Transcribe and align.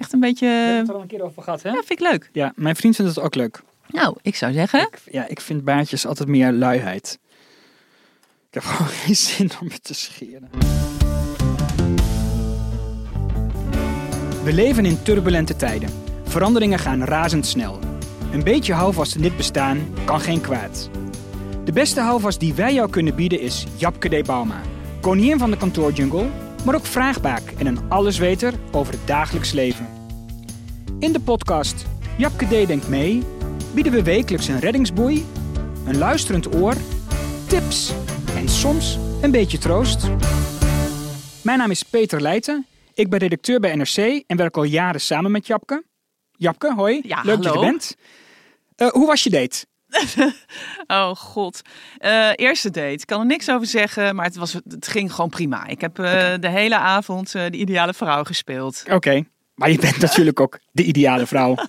Echt 0.00 0.12
een 0.12 0.20
beetje... 0.20 0.46
We 0.46 0.52
hebben 0.52 0.78
het 0.78 0.88
er 0.88 0.94
al 0.94 1.00
een 1.00 1.06
keer 1.06 1.22
over 1.22 1.42
gehad, 1.42 1.62
hè? 1.62 1.68
Ja, 1.68 1.74
vind 1.74 1.90
ik 1.90 2.00
leuk. 2.00 2.30
Ja, 2.32 2.52
mijn 2.56 2.76
vriend 2.76 2.96
vindt 2.96 3.14
het 3.14 3.24
ook 3.24 3.34
leuk. 3.34 3.62
Nou, 3.86 4.16
ik 4.22 4.36
zou 4.36 4.52
zeggen... 4.52 4.80
Ik, 4.80 4.98
ja, 5.10 5.28
ik 5.28 5.40
vind 5.40 5.64
baardjes 5.64 6.06
altijd 6.06 6.28
meer 6.28 6.52
luiheid. 6.52 7.18
Ik 8.48 8.54
heb 8.54 8.62
gewoon 8.72 8.88
geen 8.88 9.16
zin 9.16 9.50
om 9.60 9.68
het 9.68 9.84
te 9.84 9.94
scheren. 9.94 10.50
We 14.44 14.52
leven 14.52 14.84
in 14.84 15.02
turbulente 15.02 15.56
tijden. 15.56 15.90
Veranderingen 16.24 16.78
gaan 16.78 17.04
razendsnel. 17.04 17.78
Een 18.32 18.44
beetje 18.44 18.72
houvast 18.72 19.14
in 19.14 19.22
dit 19.22 19.36
bestaan 19.36 19.94
kan 20.04 20.20
geen 20.20 20.40
kwaad. 20.40 20.90
De 21.64 21.72
beste 21.72 22.00
houvast 22.00 22.40
die 22.40 22.54
wij 22.54 22.74
jou 22.74 22.90
kunnen 22.90 23.14
bieden 23.14 23.40
is 23.40 23.66
Japke 23.76 24.08
de 24.08 24.22
Bauma. 24.22 24.60
Koningin 25.00 25.38
van 25.38 25.50
de 25.50 25.56
kantoorjungle, 25.56 26.26
maar 26.64 26.74
ook 26.74 26.86
vraagbaak 26.86 27.42
en 27.58 27.66
een 27.66 27.90
allesweter 27.90 28.54
over 28.72 28.92
het 28.92 29.06
dagelijks 29.06 29.52
leven. 29.52 29.88
In 30.98 31.12
de 31.12 31.20
podcast 31.20 31.86
Japke 32.18 32.44
D 32.46 32.66
denkt 32.66 32.88
mee 32.88 33.22
bieden 33.74 33.92
we 33.92 34.02
wekelijks 34.02 34.48
een 34.48 34.58
reddingsboei, 34.60 35.24
een 35.86 35.98
luisterend 35.98 36.54
oor, 36.54 36.74
tips 37.46 37.92
en 38.36 38.48
soms 38.48 38.98
een 39.22 39.30
beetje 39.30 39.58
troost. 39.58 40.08
Mijn 41.42 41.58
naam 41.58 41.70
is 41.70 41.82
Peter 41.82 42.20
Leijten. 42.20 42.66
Ik 42.94 43.10
ben 43.10 43.18
redacteur 43.18 43.60
bij 43.60 43.74
NRC 43.74 43.96
en 44.26 44.36
werk 44.36 44.56
al 44.56 44.62
jaren 44.64 45.00
samen 45.00 45.30
met 45.30 45.46
Japke. 45.46 45.84
Japke, 46.32 46.74
hoi. 46.74 47.00
Ja, 47.02 47.22
Leuk 47.22 47.34
dat 47.34 47.44
je 47.44 47.48
hallo. 47.50 47.62
bent. 47.64 47.96
Eh, 48.76 48.88
hoe 48.88 49.06
was 49.06 49.22
je 49.22 49.30
date? 49.30 49.66
Oh 50.86 51.14
god. 51.14 51.62
Eh, 51.98 52.30
eerste 52.34 52.70
date. 52.70 52.92
Ik 52.92 53.06
kan 53.06 53.20
er 53.20 53.26
niks 53.26 53.50
over 53.50 53.66
zeggen, 53.66 54.14
maar 54.14 54.24
het, 54.24 54.36
was, 54.36 54.52
het 54.52 54.88
ging 54.88 55.12
gewoon 55.12 55.30
prima. 55.30 55.66
Ik 55.66 55.80
heb 55.80 55.98
eh, 55.98 56.34
de 56.40 56.48
hele 56.48 56.76
avond 56.76 57.34
eh, 57.34 57.42
de 57.50 57.56
ideale 57.56 57.94
vrouw 57.94 58.24
gespeeld. 58.24 58.84
Oké, 58.90 59.24
maar 59.54 59.70
je 59.70 59.78
bent 59.78 59.98
natuurlijk 59.98 60.40
ook 60.40 60.58
de 60.72 60.84
ideale 60.84 61.26
vrouw. 61.26 61.54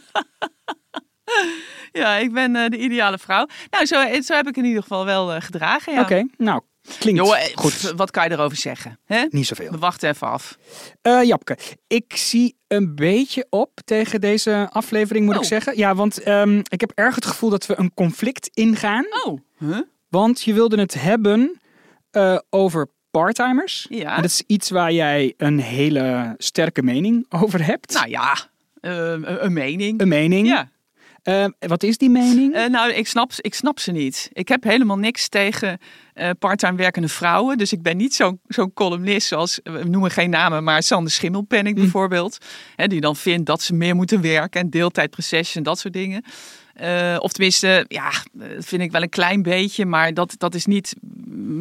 Ja, 1.91 2.15
ik 2.15 2.33
ben 2.33 2.53
de 2.53 2.77
ideale 2.77 3.17
vrouw. 3.17 3.47
Nou, 3.69 3.85
zo, 3.85 4.21
zo 4.21 4.33
heb 4.33 4.47
ik 4.47 4.57
in 4.57 4.65
ieder 4.65 4.81
geval 4.81 5.05
wel 5.05 5.41
gedragen. 5.41 5.93
Ja. 5.93 6.01
Oké, 6.01 6.25
nou, 6.37 6.61
klinkt 6.99 7.19
Jongen, 7.21 7.37
eh, 7.37 7.55
goed. 7.55 7.93
wat 7.95 8.11
kan 8.11 8.23
je 8.23 8.31
erover 8.31 8.57
zeggen? 8.57 8.99
Hè? 9.05 9.25
Niet 9.29 9.47
zoveel. 9.47 9.71
We 9.71 9.77
wachten 9.77 10.09
even 10.09 10.27
af. 10.27 10.57
Eh 11.01 11.23
Japke, 11.23 11.57
ik 11.87 12.15
zie 12.15 12.55
een 12.67 12.95
beetje 12.95 13.47
op 13.49 13.79
tegen 13.85 14.21
deze 14.21 14.67
aflevering, 14.71 15.25
moet 15.25 15.35
Oh. 15.35 15.41
ik 15.41 15.47
zeggen. 15.47 15.77
Ja, 15.77 15.95
want 15.95 16.23
ehm, 16.23 16.57
ik 16.57 16.79
heb 16.81 16.91
erg 16.95 17.15
het 17.15 17.25
gevoel 17.25 17.49
dat 17.49 17.65
we 17.65 17.79
een 17.79 17.93
conflict 17.93 18.49
ingaan. 18.53 19.05
Oh, 19.25 19.39
huh? 19.59 19.77
Want 20.09 20.41
je 20.41 20.53
wilde 20.53 20.79
het 20.79 20.93
hebben 21.01 21.59
eh, 22.11 22.37
over 22.49 22.87
parttimers. 23.11 23.85
Ja. 23.89 24.15
En 24.15 24.21
dat 24.21 24.31
is 24.31 24.43
iets 24.47 24.69
waar 24.69 24.91
jij 24.91 25.33
een 25.37 25.59
hele 25.59 26.35
sterke 26.37 26.83
mening 26.83 27.25
over 27.29 27.65
hebt. 27.65 27.93
Nou 27.93 28.09
ja, 28.09 28.37
een, 28.81 29.45
een 29.45 29.53
mening. 29.53 30.01
een 30.01 30.07
mening. 30.07 30.47
Ja. 30.47 30.69
Eh, 31.23 31.45
wat 31.59 31.83
is 31.83 31.97
die 31.97 32.09
mening? 32.09 32.53
Eh, 32.53 32.69
nou, 32.69 32.91
ik 32.91 33.07
snap, 33.07 33.31
ik 33.37 33.53
snap 33.53 33.79
ze 33.79 33.91
niet. 33.91 34.29
Ik 34.33 34.47
heb 34.47 34.63
helemaal 34.63 34.97
niks 34.97 35.29
tegen 35.29 35.79
eh 36.13 36.29
parttime 36.39 36.77
werkende 36.77 37.07
vrouwen. 37.07 37.57
Dus 37.57 37.71
ik 37.71 37.81
ben 37.81 37.97
niet 37.97 38.13
zo'n 38.13 38.39
zo'n 38.47 38.73
columnist 38.73 39.27
zoals, 39.27 39.59
we 39.63 39.83
noemen 39.83 40.11
geen 40.11 40.29
namen, 40.29 40.63
maar 40.63 40.83
Sander 40.83 41.11
Schimmelpenning 41.11 41.75
bijvoorbeeld. 41.75 42.37
Hè, 42.75 42.87
die 42.87 43.01
dan 43.01 43.15
vindt 43.15 43.45
dat 43.45 43.61
ze 43.61 43.73
meer 43.73 43.95
moeten 43.95 44.21
werken 44.21 44.61
en 44.61 44.69
deeltijdprocesjes 44.69 45.55
en 45.55 45.63
dat 45.63 45.79
soort 45.79 45.93
dingen. 45.93 46.23
Eh, 46.73 47.17
of 47.19 47.31
tenminste, 47.31 47.85
ja, 47.87 48.11
dat 48.31 48.65
vind 48.65 48.81
ik 48.81 48.91
wel 48.91 49.01
een 49.01 49.09
klein 49.09 49.41
beetje, 49.41 49.85
maar 49.85 50.13
dat, 50.13 50.35
dat 50.37 50.55
is 50.55 50.65
niet 50.65 50.95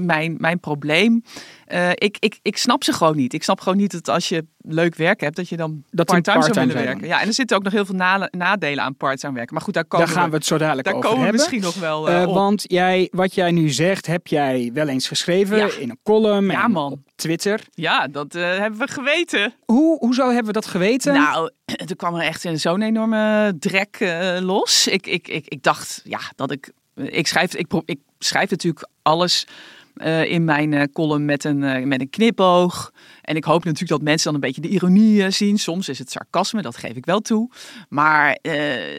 mijn, 0.04 0.36
mijn 0.38 0.60
probleem. 0.60 1.22
Eh, 1.70 1.90
ik, 1.94 2.16
ik, 2.18 2.38
ik 2.42 2.56
snap 2.56 2.84
ze 2.84 2.92
gewoon 2.92 3.16
niet. 3.16 3.32
Ik 3.32 3.42
snap 3.42 3.60
gewoon 3.60 3.78
niet 3.78 3.92
dat 3.92 4.08
als 4.08 4.28
je 4.28 4.46
leuk 4.58 4.94
werk 4.94 5.20
hebt, 5.20 5.36
dat 5.36 5.48
je 5.48 5.56
dan 5.56 5.84
part-time 5.90 6.22
zou 6.22 6.38
part-time 6.38 6.66
willen 6.66 6.84
werken. 6.84 7.06
Ja, 7.06 7.20
en 7.20 7.26
er 7.26 7.32
zitten 7.34 7.56
ook 7.56 7.62
nog 7.62 7.72
heel 7.72 7.84
veel 7.84 7.94
na- 7.94 8.28
nadelen 8.30 8.84
aan 8.84 8.96
part-time 8.96 9.34
werken. 9.34 9.54
Maar 9.54 9.62
goed, 9.64 9.74
daar 9.74 9.84
komen 9.84 10.06
Daar 10.06 10.14
gaan 10.16 10.30
we 10.30 10.36
het 10.36 10.46
zo 10.46 10.58
dadelijk 10.58 10.86
daar 10.86 10.96
over 10.96 11.08
komen 11.08 11.24
hebben. 11.24 11.40
misschien 11.40 11.62
nog 11.62 11.74
wel 11.74 12.26
op. 12.28 12.34
want 12.34 12.64
jij, 12.66 13.08
wat 13.12 13.34
jij 13.34 13.50
nu 13.50 13.68
zegt, 13.68 14.06
heb 14.06 14.26
jij 14.26 14.70
wel 14.74 14.88
eens 14.88 15.08
geschreven 15.08 15.56
Ja. 15.56 15.68
in 15.78 15.90
een 15.90 15.98
column 16.02 16.50
Ja, 16.50 16.64
en 16.64 16.70
man. 16.70 16.92
op 16.92 16.98
Twitter. 17.14 17.60
Ja, 17.70 18.06
dat 18.08 18.32
hebben 18.32 18.78
we 18.78 18.88
geweten. 18.88 19.54
Hoe, 19.64 19.98
hoezo 19.98 20.26
hebben 20.26 20.46
we 20.46 20.52
dat 20.52 20.66
geweten? 20.66 21.14
Nou, 21.14 21.50
er 21.88 21.96
kwam 21.96 22.14
er 22.14 22.22
echt 22.26 22.46
zo'n 22.54 22.82
enorme 22.82 23.54
drek 23.58 23.98
los. 24.40 24.86
Ik, 24.86 25.06
ik, 25.06 25.28
ik, 25.28 25.46
ik 25.48 25.62
dacht, 25.62 26.00
ja, 26.04 26.20
dat 26.36 26.50
ik... 26.50 26.72
Ik 26.94 27.26
schrijf, 27.26 27.54
ik, 27.54 27.72
ik 27.84 27.98
schrijf 28.18 28.50
natuurlijk 28.50 28.88
alles 29.02 29.46
eh, 29.94 30.24
in 30.24 30.44
mijn 30.44 30.72
eh, 30.72 30.82
column 30.92 31.24
met 31.24 31.44
een, 31.44 31.64
eh, 31.64 31.84
met 31.84 32.00
een 32.00 32.10
knipoog. 32.10 32.92
En 33.22 33.36
ik 33.36 33.44
hoop 33.44 33.64
natuurlijk 33.64 33.90
dat 33.90 34.02
mensen 34.02 34.24
dan 34.24 34.34
een 34.34 34.46
beetje 34.46 34.60
de 34.60 34.68
ironie 34.68 35.30
zien. 35.30 35.58
Soms 35.58 35.88
is 35.88 35.98
het 35.98 36.10
sarcasme, 36.10 36.62
dat 36.62 36.76
geef 36.76 36.96
ik 36.96 37.06
wel 37.06 37.20
toe. 37.20 37.50
Maar 37.88 38.38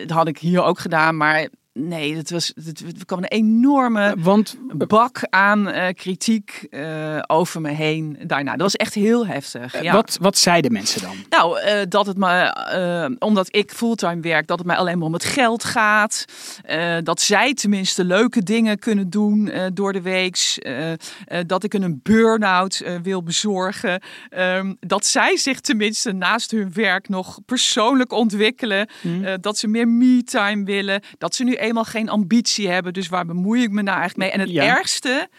dat 0.06 0.18
had 0.18 0.28
ik 0.28 0.38
hier 0.38 0.64
ook 0.64 0.80
gedaan. 0.80 1.18
Maar 1.18 1.48
nee, 1.74 2.16
het 2.16 2.30
was, 2.30 2.52
het, 2.64 3.06
kwam 3.06 3.20
een 3.20 3.26
enorme 3.26 4.16
Want 4.18 4.58
bak 4.88 5.20
aan 5.30 5.70
eh, 5.70 5.94
kritiek 5.94 6.68
eh, 6.70 7.20
over 7.28 7.62
me 7.62 7.70
heen 7.70 8.18
daarna. 8.24 8.52
Dat 8.52 8.62
was 8.62 8.76
echt 8.76 8.94
heel 8.94 9.28
heftig. 9.28 9.82
Ja. 9.82 9.94
wat, 9.94 10.18
wat 10.22 10.38
zeiden 10.38 10.72
mensen 10.72 11.02
dan? 11.02 11.16
Nou, 11.30 11.60
eh, 11.60 11.80
dat 11.90 12.06
het 12.06 12.18
me, 12.18 12.28
eh, 12.28 13.16
omdat 13.20 13.56
ik 13.56 13.72
fulltime 13.72 14.22
werk, 14.22 14.48
dat 14.48 14.58
het 14.58 14.68
mij 14.68 14.76
alleen 14.76 14.98
maar 14.98 15.08
om 15.08 15.14
het 15.14 15.24
geld 15.24 15.64
gaat. 15.64 16.26
Eh, 16.64 16.98
dat 17.04 17.22
zij 17.22 17.54
tenminste 17.54 18.04
leuke 18.04 18.44
dingen 18.44 18.80
kunnen 18.80 19.10
doen 19.10 19.50
eh, 19.50 19.66
door 19.74 19.94
de 19.94 20.02
week. 20.02 20.30
Eh, 20.56 20.92
eh, 20.92 20.98
dat 21.46 21.64
ik 21.64 21.74
een 21.74 22.00
burn-out 22.04 22.80
eh, 22.80 22.96
wil 23.04 23.24
bezorgen. 23.24 24.02
Ehm, 24.30 24.74
dat 24.80 25.06
zij 25.06 25.38
zich 25.38 25.60
tenminste 25.60 26.12
naast 26.12 26.52
hun 26.52 26.74
werk 26.74 27.10
nog 27.10 27.40
persoonlijk 27.46 28.12
ontwikkelen. 28.12 28.88
Eh, 29.24 29.34
dat 29.42 29.58
ze 29.58 29.68
meer 29.68 29.88
me-time 29.88 30.64
willen. 30.64 31.02
Dat 31.18 31.36
ze 31.36 31.44
nu 31.44 31.54
eenmaal 31.62 31.84
geen 31.84 32.10
ambitie 32.10 32.70
hebben. 32.70 32.94
Dus 32.94 33.08
waar 33.08 33.26
bemoei 33.26 33.62
ik 33.64 33.72
me 33.72 33.82
nou 33.82 34.00
eigenlijk 34.00 34.18
mee? 34.18 34.40
En 34.42 34.48
het 34.48 34.56
Ja. 34.56 34.78
ergste 34.78 35.30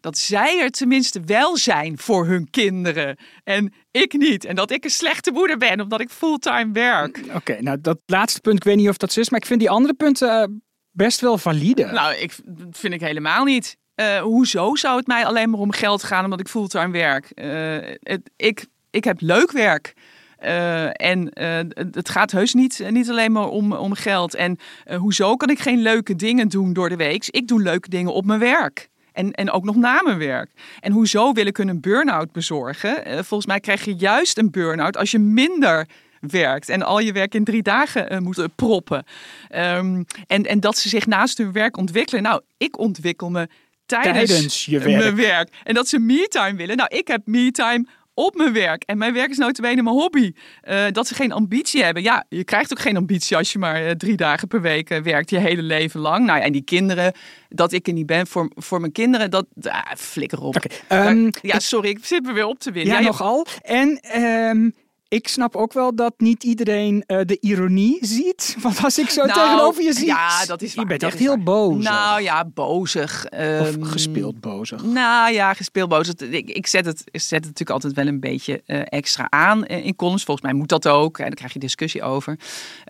dat 0.00 0.18
zij 0.18 0.60
er 0.60 0.70
tenminste 0.70 1.20
wel 1.24 1.56
zijn 1.56 1.98
voor 1.98 2.26
hun 2.26 2.50
kinderen. 2.50 3.16
En 3.44 3.72
ik 3.90 4.12
niet. 4.12 4.44
En 4.44 4.54
dat 4.54 4.70
ik 4.70 4.84
een 4.84 4.90
slechte 4.90 5.30
moeder 5.30 5.56
ben 5.58 5.80
omdat 5.80 6.00
ik 6.00 6.10
fulltime 6.10 6.72
werk. 6.72 7.20
Oké, 7.34 7.56
nou 7.60 7.78
dat 7.80 7.98
laatste 8.06 8.40
punt, 8.40 8.56
ik 8.56 8.64
weet 8.64 8.76
niet 8.76 8.88
of 8.88 8.96
dat 8.96 9.12
zo 9.12 9.20
is, 9.20 9.30
maar 9.30 9.40
ik 9.40 9.46
vind 9.46 9.60
die 9.60 9.70
andere 9.70 9.94
punten 9.94 10.40
eh, 10.42 10.48
best 10.90 11.20
wel 11.20 11.38
valide. 11.38 11.84
Nou, 11.84 12.14
ik, 12.14 12.34
dat 12.44 12.66
vind 12.78 12.94
ik 12.94 13.00
helemaal 13.00 13.44
niet. 13.44 13.76
Eh, 13.94 14.20
hoezo 14.20 14.74
zou 14.74 14.96
het 14.96 15.06
mij 15.06 15.26
alleen 15.26 15.50
maar 15.50 15.60
om 15.60 15.72
geld 15.72 16.02
gaan 16.02 16.24
omdat 16.24 16.40
ik 16.40 16.48
fulltime 16.48 16.90
werk? 16.92 17.30
Eh, 17.30 17.94
het, 18.00 18.30
ik, 18.36 18.66
ik 18.90 19.04
heb 19.04 19.20
leuk 19.20 19.52
werk. 19.52 19.94
Eh, 20.42 21.08
en 21.08 21.30
eh, 21.30 21.58
het 21.92 22.08
gaat 22.08 22.30
heus 22.32 22.54
niet, 22.54 22.84
niet 22.90 23.10
alleen 23.10 23.32
maar 23.32 23.48
om, 23.48 23.72
om 23.72 23.94
geld. 23.94 24.34
En 24.34 24.58
eh, 24.84 24.98
hoezo 24.98 25.36
kan 25.36 25.50
ik 25.50 25.58
geen 25.58 25.82
leuke 25.82 26.16
dingen 26.16 26.48
doen 26.48 26.72
door 26.72 26.88
de 26.88 26.96
week? 26.96 27.26
Ik 27.26 27.48
doe 27.48 27.62
leuke 27.62 27.88
dingen 27.88 28.12
op 28.12 28.24
mijn 28.24 28.40
werk. 28.40 28.90
En, 29.12 29.32
en 29.32 29.50
ook 29.50 29.64
nog 29.64 29.76
na 29.76 30.00
mijn 30.04 30.18
werk. 30.18 30.50
En 30.80 30.92
hoezo 30.92 31.32
wil 31.32 31.46
ik 31.46 31.56
hun 31.56 31.68
een 31.68 31.80
burn-out 31.80 32.32
bezorgen? 32.32 33.04
Eh, 33.04 33.14
volgens 33.14 33.46
mij 33.46 33.60
krijg 33.60 33.84
je 33.84 33.94
juist 33.94 34.38
een 34.38 34.50
burn-out 34.50 34.96
als 34.96 35.10
je 35.10 35.18
minder 35.18 35.86
werkt 36.30 36.68
en 36.68 36.82
al 36.82 36.98
je 36.98 37.12
werk 37.12 37.34
in 37.34 37.44
drie 37.44 37.62
dagen 37.62 38.10
eh, 38.10 38.18
moet 38.18 38.38
eh, 38.38 38.44
proppen. 38.54 39.04
Ehm, 39.48 40.02
en, 40.26 40.46
en 40.46 40.60
dat 40.60 40.78
ze 40.78 40.88
zich 40.88 41.06
naast 41.06 41.38
hun 41.38 41.52
werk 41.52 41.76
ontwikkelen. 41.76 42.22
Nou, 42.22 42.42
ik 42.56 42.78
ontwikkel 42.78 43.30
me 43.30 43.48
tijdens, 43.86 44.30
Tijdens 44.30 44.64
je 44.64 44.78
eh, 44.78 44.84
werk. 44.84 44.98
mijn 44.98 45.16
werk. 45.16 45.48
En 45.64 45.74
dat 45.74 45.88
ze 45.88 45.98
me-time 45.98 46.56
willen. 46.56 46.76
Nou, 46.76 46.96
ik 46.96 47.08
heb 47.08 47.20
me-time 47.24 47.86
op 48.14 48.34
mijn 48.34 48.52
werk. 48.52 48.82
En 48.82 48.98
mijn 48.98 49.12
werk 49.12 49.30
is 49.30 49.36
notabene 49.36 49.82
mijn 49.82 49.96
hobby. 49.96 50.32
Uh, 50.68 50.84
dat 50.90 51.06
ze 51.06 51.14
geen 51.14 51.32
ambitie 51.32 51.84
hebben. 51.84 52.02
Ja, 52.02 52.24
je 52.28 52.44
krijgt 52.44 52.72
ook 52.72 52.80
geen 52.80 52.96
ambitie 52.96 53.36
als 53.36 53.52
je 53.52 53.58
maar 53.58 53.84
uh, 53.84 53.90
drie 53.90 54.16
dagen 54.16 54.48
per 54.48 54.60
week 54.60 54.90
uh, 54.90 54.98
werkt. 54.98 55.30
Je 55.30 55.38
hele 55.38 55.62
leven 55.62 56.00
lang. 56.00 56.26
Nou 56.26 56.38
ja, 56.38 56.44
en 56.44 56.52
die 56.52 56.64
kinderen, 56.64 57.12
dat 57.48 57.72
ik 57.72 57.86
er 57.86 57.92
niet 57.92 58.06
ben 58.06 58.26
voor, 58.26 58.50
voor 58.54 58.80
mijn 58.80 58.92
kinderen, 58.92 59.30
dat 59.30 59.46
ah, 59.62 59.92
flikker 59.96 60.40
op. 60.40 60.56
Okay, 60.56 61.08
um, 61.10 61.30
ja, 61.42 61.58
sorry, 61.58 61.88
ik 61.88 62.04
zit 62.04 62.22
me 62.22 62.32
weer 62.32 62.46
op 62.46 62.58
te 62.58 62.72
winnen. 62.72 62.94
Ja, 62.94 63.00
ja 63.00 63.06
nogal. 63.06 63.46
En 63.62 64.20
um, 64.20 64.74
ik 65.12 65.28
snap 65.28 65.56
ook 65.56 65.72
wel 65.72 65.94
dat 65.94 66.14
niet 66.16 66.44
iedereen 66.44 67.04
uh, 67.06 67.20
de 67.24 67.38
ironie 67.40 67.98
ziet. 68.00 68.56
Want 68.62 68.84
als 68.84 68.98
ik 68.98 69.08
zo 69.08 69.24
nou, 69.24 69.40
tegenover 69.40 69.82
je 69.82 69.92
zie, 69.92 70.06
ja, 70.06 70.44
dat 70.44 70.62
is 70.62 70.70
je 70.70 70.76
waar, 70.76 70.86
bent 70.86 71.00
dat 71.00 71.10
echt 71.10 71.18
heel 71.18 71.38
boos. 71.38 71.84
Nou 71.84 72.22
ja, 72.22 72.44
bozig. 72.44 73.26
Um, 73.34 73.60
of 73.60 73.88
gespeeld 73.88 74.40
bozig. 74.40 74.84
Nou 74.84 75.32
ja, 75.32 75.54
gespeeld 75.54 75.88
bozig. 75.88 76.14
Ik, 76.14 76.50
ik 76.50 76.66
zet, 76.66 76.84
het, 76.84 77.04
ik 77.10 77.20
zet 77.20 77.30
het 77.30 77.44
natuurlijk 77.44 77.70
altijd 77.70 77.92
wel 77.92 78.06
een 78.06 78.20
beetje 78.20 78.62
uh, 78.66 78.82
extra 78.84 79.26
aan 79.30 79.66
in 79.66 79.96
columns. 79.96 80.24
Volgens 80.24 80.46
mij 80.46 80.56
moet 80.56 80.68
dat 80.68 80.88
ook. 80.88 81.18
En 81.18 81.24
daar 81.24 81.34
krijg 81.34 81.52
je 81.52 81.58
discussie 81.58 82.02
over. 82.02 82.38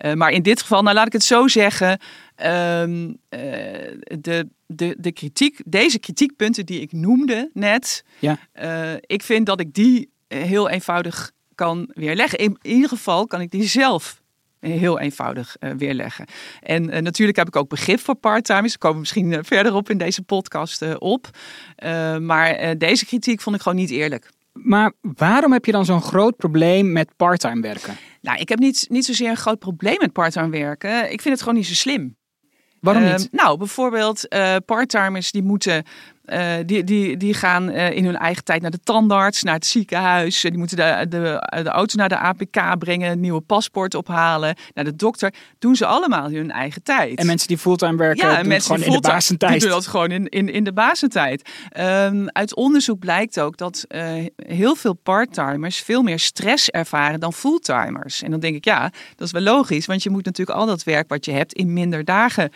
Uh, 0.05 0.13
maar 0.13 0.31
in 0.31 0.41
dit 0.41 0.61
geval, 0.61 0.81
nou 0.81 0.95
laat 0.95 1.07
ik 1.07 1.13
het 1.13 1.23
zo 1.23 1.47
zeggen. 1.47 1.89
Um, 1.89 3.17
de, 3.29 4.47
de, 4.65 4.95
de 4.99 5.11
kritiek, 5.11 5.61
deze 5.65 5.99
kritiekpunten 5.99 6.65
die 6.65 6.81
ik 6.81 6.91
noemde 6.91 7.49
net. 7.53 8.03
Ja. 8.19 8.37
ik 8.99 9.23
vind 9.23 9.45
dat 9.45 9.59
ik 9.59 9.73
die 9.73 10.11
heel 10.27 10.69
eenvoudig 10.69 11.31
kan 11.55 11.91
weerleggen. 11.93 12.39
In 12.39 12.57
ieder 12.61 12.89
geval 12.89 13.27
kan 13.27 13.41
ik 13.41 13.51
die 13.51 13.63
zelf 13.63 14.21
heel 14.69 14.99
eenvoudig 14.99 15.55
uh, 15.59 15.71
weerleggen. 15.77 16.25
En 16.61 16.83
uh, 16.83 16.99
natuurlijk 16.99 17.37
heb 17.37 17.47
ik 17.47 17.55
ook 17.55 17.69
begrip 17.69 17.99
voor 17.99 18.15
parttimers. 18.15 18.69
Daar 18.69 18.77
komen 18.77 18.95
we 18.95 19.01
misschien 19.01 19.31
uh, 19.31 19.39
verderop 19.41 19.89
in 19.89 19.97
deze 19.97 20.21
podcast 20.21 20.97
op. 20.97 21.29
maar 22.21 22.77
deze 22.77 23.05
kritiek 23.05 23.41
vond 23.41 23.55
ik 23.55 23.61
gewoon 23.61 23.77
niet 23.77 23.89
eerlijk. 23.89 24.29
Maar 24.53 24.93
waarom 25.01 25.51
heb 25.51 25.65
je 25.65 25.71
dan 25.71 25.85
zo'n 25.85 26.01
groot 26.01 26.37
probleem 26.37 26.91
met 26.91 27.15
parttime 27.15 27.61
werken? 27.61 27.95
Nou, 28.21 28.39
ik 28.39 28.49
heb 28.49 28.59
niet, 28.59 28.85
niet 28.89 29.05
zozeer 29.05 29.29
een 29.29 29.37
groot 29.37 29.59
probleem 29.59 29.97
met 29.99 30.11
parttime 30.11 30.49
werken. 30.49 31.11
Ik 31.11 31.21
vind 31.21 31.33
het 31.33 31.39
gewoon 31.39 31.55
niet 31.55 31.67
zo 31.67 31.73
slim. 31.73 32.15
Waarom 32.79 33.03
niet? 33.03 33.27
nou, 33.31 33.57
bijvoorbeeld 33.57 34.27
parttimers 34.65 35.31
die 35.31 35.43
moeten 35.43 35.83
uh, 36.25 36.53
die, 36.65 36.83
die, 36.83 37.17
die 37.17 37.33
gaan 37.33 37.69
uh, 37.69 37.91
in 37.91 38.05
hun 38.05 38.17
eigen 38.17 38.43
tijd 38.43 38.61
naar 38.61 38.71
de 38.71 38.79
tandarts, 38.83 39.43
naar 39.43 39.53
het 39.53 39.65
ziekenhuis. 39.65 40.41
Die 40.41 40.57
moeten 40.57 40.77
de, 40.77 41.05
de, 41.09 41.59
de 41.63 41.69
auto 41.69 41.97
naar 41.97 42.09
de 42.09 42.17
APK 42.17 42.79
brengen, 42.79 43.11
een 43.11 43.19
nieuwe 43.19 43.41
paspoort 43.41 43.95
ophalen, 43.95 44.55
naar 44.73 44.85
de 44.85 44.95
dokter. 44.95 45.33
Doen 45.59 45.75
ze 45.75 45.85
allemaal 45.85 46.27
in 46.27 46.35
hun 46.35 46.51
eigen 46.51 46.83
tijd. 46.83 47.19
En 47.19 47.25
mensen 47.25 47.47
die 47.47 47.57
fulltime 47.57 47.97
werken, 47.97 48.29
ja, 48.29 48.35
doen 48.37 48.47
mensen 48.47 48.75
gewoon 48.75 48.93
in 48.93 49.01
de 49.01 49.07
basentijd. 49.07 49.51
Die 49.51 49.61
doen 49.61 49.69
dat 49.69 49.87
gewoon 49.87 50.11
in, 50.11 50.29
in, 50.29 50.49
in 50.49 50.63
de 50.63 50.73
basentijd. 50.73 51.49
Um, 51.79 52.29
uit 52.29 52.55
onderzoek 52.55 52.99
blijkt 52.99 53.39
ook 53.39 53.57
dat 53.57 53.85
uh, 53.89 54.03
heel 54.35 54.75
veel 54.75 54.93
parttimers 54.93 55.79
veel 55.79 56.01
meer 56.01 56.19
stress 56.19 56.69
ervaren 56.69 57.19
dan 57.19 57.33
fulltimers. 57.33 58.21
En 58.21 58.31
dan 58.31 58.39
denk 58.39 58.55
ik, 58.55 58.65
ja, 58.65 58.91
dat 59.15 59.27
is 59.27 59.31
wel 59.33 59.41
logisch, 59.41 59.85
want 59.85 60.03
je 60.03 60.09
moet 60.09 60.25
natuurlijk 60.25 60.57
al 60.57 60.65
dat 60.65 60.83
werk 60.83 61.09
wat 61.09 61.25
je 61.25 61.31
hebt 61.31 61.53
in 61.53 61.73
minder 61.73 62.05
dagen 62.05 62.51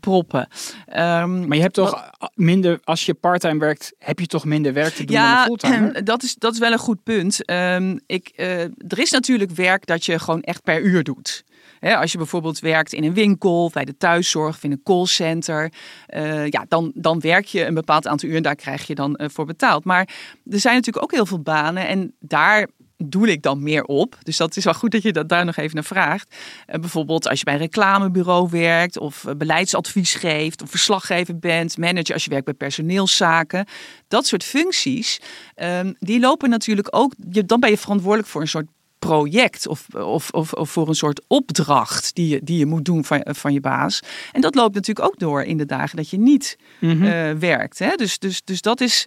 proppen. 0.00 0.48
Um, 0.88 1.46
maar 1.46 1.56
je 1.56 1.62
hebt 1.62 1.74
toch 1.74 2.10
minder 2.34 2.79
als 2.84 3.06
je 3.06 3.14
parttime 3.14 3.58
werkt, 3.58 3.92
heb 3.98 4.18
je 4.18 4.26
toch 4.26 4.44
minder 4.44 4.72
werk 4.72 4.94
te 4.94 5.04
doen 5.04 5.16
ja, 5.16 5.36
dan 5.36 5.44
fulltime? 5.44 6.02
dat 6.12 6.22
is, 6.22 6.34
dat 6.34 6.52
is 6.52 6.58
wel 6.58 6.72
een 6.72 6.78
goed 6.78 7.02
punt. 7.02 7.50
Um, 7.50 8.00
ik, 8.06 8.32
uh, 8.36 8.60
er 8.62 8.98
is 8.98 9.10
natuurlijk 9.10 9.50
werk 9.50 9.86
dat 9.86 10.04
je 10.04 10.18
gewoon 10.18 10.42
echt 10.42 10.62
per 10.62 10.82
uur 10.82 11.04
doet. 11.04 11.44
He, 11.80 11.96
als 11.96 12.12
je 12.12 12.18
bijvoorbeeld 12.18 12.58
werkt 12.58 12.92
in 12.92 13.04
een 13.04 13.14
winkel, 13.14 13.70
bij 13.72 13.84
de 13.84 13.96
thuiszorg 13.96 14.56
of 14.56 14.64
in 14.64 14.72
een 14.72 14.82
callcenter, 14.82 15.72
uh, 16.14 16.48
ja, 16.48 16.64
dan, 16.68 16.92
dan 16.94 17.20
werk 17.20 17.44
je 17.44 17.64
een 17.64 17.74
bepaald 17.74 18.06
aantal 18.06 18.28
uur 18.28 18.36
en 18.36 18.42
daar 18.42 18.56
krijg 18.56 18.86
je 18.86 18.94
dan 18.94 19.18
uh, 19.20 19.28
voor 19.28 19.46
betaald. 19.46 19.84
Maar 19.84 20.08
er 20.50 20.60
zijn 20.60 20.74
natuurlijk 20.74 21.04
ook 21.04 21.12
heel 21.12 21.26
veel 21.26 21.40
banen 21.40 21.86
en 21.86 22.14
daar 22.18 22.66
doe 23.04 23.30
ik 23.30 23.42
dan 23.42 23.62
meer 23.62 23.84
op. 23.84 24.18
Dus 24.22 24.36
dat 24.36 24.56
is 24.56 24.64
wel 24.64 24.74
goed 24.74 24.90
dat 24.90 25.02
je 25.02 25.12
dat 25.12 25.28
daar 25.28 25.44
nog 25.44 25.56
even 25.56 25.74
naar 25.74 25.84
vraagt. 25.84 26.34
Uh, 26.68 26.80
bijvoorbeeld 26.80 27.28
als 27.28 27.38
je 27.38 27.44
bij 27.44 27.54
een 27.54 27.60
reclamebureau 27.60 28.48
werkt 28.50 28.98
of 28.98 29.24
uh, 29.24 29.34
beleidsadvies 29.34 30.14
geeft 30.14 30.62
of 30.62 30.70
verslaggever 30.70 31.38
bent, 31.38 31.78
manager 31.78 32.14
als 32.14 32.24
je 32.24 32.30
werkt 32.30 32.44
bij 32.44 32.54
personeelszaken. 32.54 33.66
Dat 34.08 34.26
soort 34.26 34.44
functies, 34.44 35.20
um, 35.56 35.94
die 35.98 36.20
lopen 36.20 36.50
natuurlijk 36.50 36.88
ook, 36.90 37.14
je, 37.30 37.44
dan 37.44 37.60
ben 37.60 37.70
je 37.70 37.78
verantwoordelijk 37.78 38.28
voor 38.28 38.40
een 38.40 38.48
soort 38.48 38.66
project 38.98 39.66
of, 39.66 39.86
of, 39.94 40.30
of, 40.30 40.52
of, 40.52 40.70
voor 40.70 40.88
een 40.88 40.94
soort 40.94 41.22
opdracht 41.26 42.14
die 42.14 42.28
je, 42.28 42.40
die 42.42 42.58
je 42.58 42.66
moet 42.66 42.84
doen 42.84 43.04
van, 43.04 43.26
van 43.28 43.52
je 43.52 43.60
baas. 43.60 44.00
En 44.32 44.40
dat 44.40 44.54
loopt 44.54 44.74
natuurlijk 44.74 45.06
ook 45.06 45.18
door 45.18 45.42
in 45.42 45.56
de 45.56 45.66
dagen 45.66 45.96
dat 45.96 46.10
je 46.10 46.18
niet 46.18 46.58
mm 46.78 46.90
-hmm. 46.90 47.02
uh, 47.02 47.32
werkt. 47.32 47.78
Hè? 47.78 47.94
Dus, 47.96 48.18
dus, 48.18 48.42
dus 48.44 48.60
dat 48.60 48.80
is... 48.80 49.06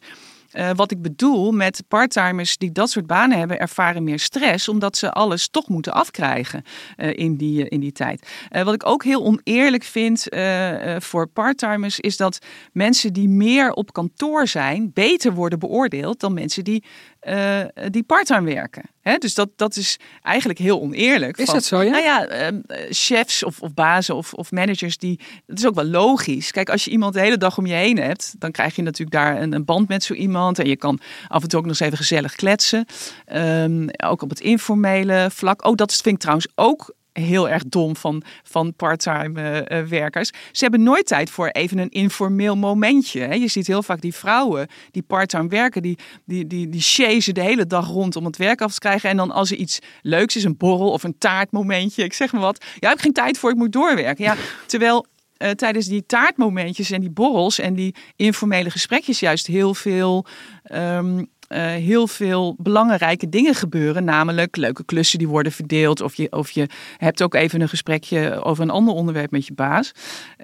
Uh, 0.53 0.69
wat 0.75 0.91
ik 0.91 1.01
bedoel 1.01 1.51
met 1.51 1.83
parttimers 1.87 2.57
die 2.57 2.71
dat 2.71 2.89
soort 2.89 3.07
banen 3.07 3.37
hebben, 3.37 3.59
ervaren 3.59 4.03
meer 4.03 4.19
stress, 4.19 4.67
omdat 4.67 4.97
ze 4.97 5.11
alles 5.11 5.47
toch 5.47 5.67
moeten 5.67 5.93
afkrijgen 5.93 6.63
uh, 6.97 7.17
in, 7.17 7.35
die, 7.35 7.59
uh, 7.59 7.65
in 7.69 7.79
die 7.79 7.91
tijd. 7.91 8.27
wat 8.49 8.73
ik 8.73 8.85
ook 8.85 9.03
heel 9.03 9.23
oneerlijk 9.23 9.83
vind 9.83 10.27
voor 10.97 11.27
parttimers, 11.27 11.99
is 11.99 12.17
dat 12.17 12.39
mensen 12.71 13.13
die 13.13 13.29
meer 13.29 13.71
op 13.71 13.93
kantoor 13.93 14.47
zijn, 14.47 14.91
beter 14.93 15.33
worden 15.33 15.59
beoordeeld 15.59 16.19
dan 16.19 16.33
mensen 16.33 16.63
die, 16.63 16.83
die 17.89 18.03
parttime 18.03 18.53
werken. 18.53 18.83
He, 19.01 19.17
dus 19.17 19.33
dat, 19.33 19.49
dat 19.55 19.75
is 19.75 19.99
eigenlijk 20.21 20.59
heel 20.59 20.81
oneerlijk. 20.81 21.37
Is 21.37 21.45
van, 21.45 21.53
dat 21.53 21.63
zo, 21.63 21.81
ja? 21.81 21.91
Nou 21.91 22.03
ja, 22.03 22.51
uh, 22.51 22.59
chefs 22.89 23.43
of, 23.43 23.61
of 23.61 23.73
bazen 23.73 24.15
of, 24.15 24.33
of 24.33 24.51
managers, 24.51 24.97
die, 24.97 25.19
dat 25.45 25.57
is 25.57 25.65
ook 25.65 25.75
wel 25.75 25.85
logisch. 25.85 26.51
Kijk, 26.51 26.69
als 26.69 26.85
je 26.85 26.91
iemand 26.91 27.13
de 27.13 27.19
hele 27.19 27.37
dag 27.37 27.57
om 27.57 27.65
je 27.65 27.73
heen 27.73 27.97
hebt, 27.97 28.35
dan 28.39 28.51
krijg 28.51 28.75
je 28.75 28.81
natuurlijk 28.81 29.11
daar 29.11 29.41
een, 29.41 29.53
een 29.53 29.65
band 29.65 29.87
met 29.87 30.03
zo 30.03 30.13
iemand. 30.13 30.59
En 30.59 30.67
je 30.67 30.77
kan 30.77 30.99
af 31.27 31.41
en 31.41 31.49
toe 31.49 31.59
ook 31.59 31.65
nog 31.65 31.73
eens 31.73 31.87
even 31.87 31.97
gezellig 31.97 32.35
kletsen. 32.35 32.85
Um, 33.33 33.89
ook 34.03 34.21
op 34.21 34.29
het 34.29 34.39
informele 34.39 35.27
vlak. 35.31 35.65
Oh, 35.65 35.75
dat 35.75 35.93
vind 35.93 36.15
ik 36.15 36.21
trouwens 36.21 36.47
ook 36.55 36.93
heel 37.13 37.49
erg 37.49 37.63
dom 37.67 37.95
van, 37.95 38.23
van 38.43 38.73
parttime 38.75 39.67
uh, 39.71 39.81
werkers. 39.81 40.31
Ze 40.51 40.63
hebben 40.63 40.83
nooit 40.83 41.05
tijd 41.05 41.29
voor 41.29 41.47
even 41.47 41.77
een 41.77 41.89
informeel 41.89 42.55
momentje. 42.55 43.19
Hè. 43.21 43.33
Je 43.33 43.47
ziet 43.47 43.67
heel 43.67 43.83
vaak 43.83 44.01
die 44.01 44.13
vrouwen 44.13 44.67
die 44.91 45.01
parttime 45.01 45.47
werken, 45.47 45.81
die, 45.81 45.97
die, 46.25 46.47
die, 46.47 46.69
die 46.69 46.81
chasen 46.81 47.33
de 47.33 47.41
hele 47.41 47.67
dag 47.67 47.87
rond 47.87 48.15
om 48.15 48.25
het 48.25 48.37
werk 48.37 48.61
af 48.61 48.73
te 48.73 48.79
krijgen. 48.79 49.09
En 49.09 49.17
dan 49.17 49.31
als 49.31 49.51
er 49.51 49.57
iets 49.57 49.79
leuks 50.01 50.35
is, 50.35 50.43
een 50.43 50.57
borrel 50.57 50.91
of 50.91 51.03
een 51.03 51.17
taartmomentje, 51.17 52.03
ik 52.03 52.13
zeg 52.13 52.31
maar 52.31 52.41
wat. 52.41 52.65
Ja, 52.79 52.87
ik 52.87 52.93
heb 52.93 52.99
geen 52.99 53.13
tijd 53.13 53.37
voor, 53.37 53.49
ik 53.49 53.55
moet 53.55 53.71
doorwerken. 53.71 54.23
Ja, 54.23 54.35
terwijl 54.65 55.05
uh, 55.37 55.49
tijdens 55.49 55.87
die 55.87 56.05
taartmomentjes 56.05 56.91
en 56.91 57.01
die 57.01 57.11
borrels 57.11 57.59
en 57.59 57.73
die 57.73 57.95
informele 58.15 58.69
gesprekjes 58.69 59.19
juist 59.19 59.47
heel 59.47 59.73
veel. 59.73 60.25
Uh, 60.71 61.19
heel 61.61 62.07
veel 62.07 62.55
belangrijke 62.57 63.29
dingen 63.29 63.55
gebeuren. 63.55 64.03
Namelijk 64.03 64.55
leuke 64.55 64.85
klussen 64.85 65.19
die 65.19 65.27
worden 65.27 65.51
verdeeld. 65.51 66.01
Of 66.01 66.15
je, 66.15 66.31
of 66.31 66.51
je 66.51 66.67
hebt 66.97 67.21
ook 67.21 67.33
even 67.33 67.61
een 67.61 67.69
gesprekje 67.69 68.43
over 68.43 68.63
een 68.63 68.69
ander 68.69 68.93
onderwerp 68.93 69.31
met 69.31 69.47
je 69.47 69.53
baas. 69.53 69.91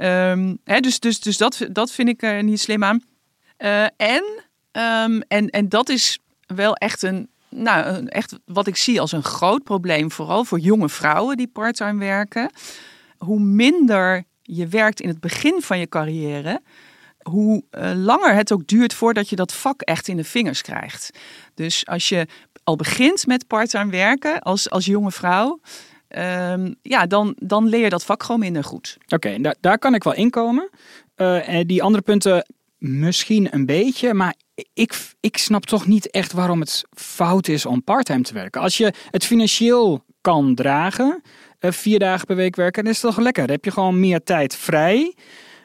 Um, 0.02 0.58
hè, 0.64 0.80
dus 0.80 1.00
dus, 1.00 1.20
dus 1.20 1.38
dat, 1.38 1.68
dat 1.72 1.92
vind 1.92 2.10
ik 2.10 2.42
niet 2.44 2.60
slim 2.60 2.84
aan. 2.84 3.02
Uh, 3.58 3.84
en, 3.84 4.24
um, 4.72 5.22
en, 5.28 5.50
en 5.50 5.70
dat 5.70 5.90
is 5.90 6.20
wel 6.46 6.76
echt 6.76 7.04
een. 7.04 7.30
Nou, 7.50 8.06
echt 8.06 8.40
wat 8.46 8.68
ik 8.68 8.76
zie 8.76 9.02
als 9.02 9.12
een 9.12 9.24
groot 9.24 9.64
probleem, 9.64 10.12
vooral 10.12 10.44
voor 10.44 10.60
jonge 10.60 10.90
vrouwen 10.90 11.38
die 11.38 11.48
parttime 11.48 12.00
werken. 12.00 12.52
Hoe 13.18 13.40
minder 13.40 14.24
je 14.42 14.68
werkt 14.68 15.02
in 15.02 15.08
het 15.08 15.20
begin 15.20 15.62
van 15.62 15.80
je 15.80 15.88
carrière, 15.88 16.62
hoe 17.30 17.64
uh, 17.72 17.92
langer 17.96 18.34
het 18.34 18.52
ook 18.52 18.68
duurt 18.68 18.94
voordat 18.94 19.30
je 19.30 19.36
dat 19.36 19.54
vak 19.54 19.82
echt 19.82 20.08
in 20.08 20.18
de 20.18 20.24
vingers 20.24 20.62
krijgt. 20.62 21.10
Dus 21.54 21.86
als 21.86 22.10
je 22.10 22.28
al 22.64 22.76
begint 22.76 23.28
met 23.28 23.48
parttime 23.48 23.92
werken 23.92 24.42
als, 24.42 24.70
als 24.70 24.86
jonge 24.86 25.12
vrouw, 25.12 25.60
um, 26.18 26.76
ja, 26.82 27.06
dan, 27.06 27.36
dan 27.40 27.68
leer 27.68 27.84
je 27.84 27.90
dat 27.90 28.06
vak 28.06 28.24
gewoon 28.24 28.40
minder 28.40 28.64
goed. 28.64 28.98
Oké, 29.08 29.42
daar, 29.42 29.56
daar 29.60 29.80
kan 29.80 29.96
ik 29.96 30.04
wel 30.04 30.14
inkomen. 30.14 30.70
Uh, 31.18 31.50
en 31.50 31.68
die 31.68 31.84
andere 31.84 32.04
punten 32.04 32.46
misschien 32.78 33.48
een 33.52 33.66
beetje, 33.66 34.14
maar 34.14 34.36
ik, 34.74 35.00
ik 35.20 35.38
snap 35.38 35.66
toch 35.66 35.88
niet 35.88 36.10
echt 36.10 36.32
waarom 36.32 36.60
het 36.60 36.84
fout 36.92 37.48
is 37.48 37.66
om 37.66 37.84
parttime 37.84 38.22
te 38.22 38.34
werken. 38.34 38.62
Als 38.62 38.78
je 38.78 38.94
het 39.12 39.26
financieel 39.26 40.04
kan 40.22 40.56
dragen, 40.56 41.22
uh, 41.60 41.72
vier 41.72 42.00
dagen 42.00 42.26
per 42.26 42.36
week 42.36 42.56
werken, 42.56 42.84
is 42.84 43.02
het 43.02 43.12
toch 43.12 43.24
lekker. 43.24 43.46
Dan 43.46 43.56
heb 43.56 43.66
je 43.66 43.72
gewoon 43.72 44.00
meer 44.00 44.24
tijd 44.24 44.56
vrij. 44.56 45.16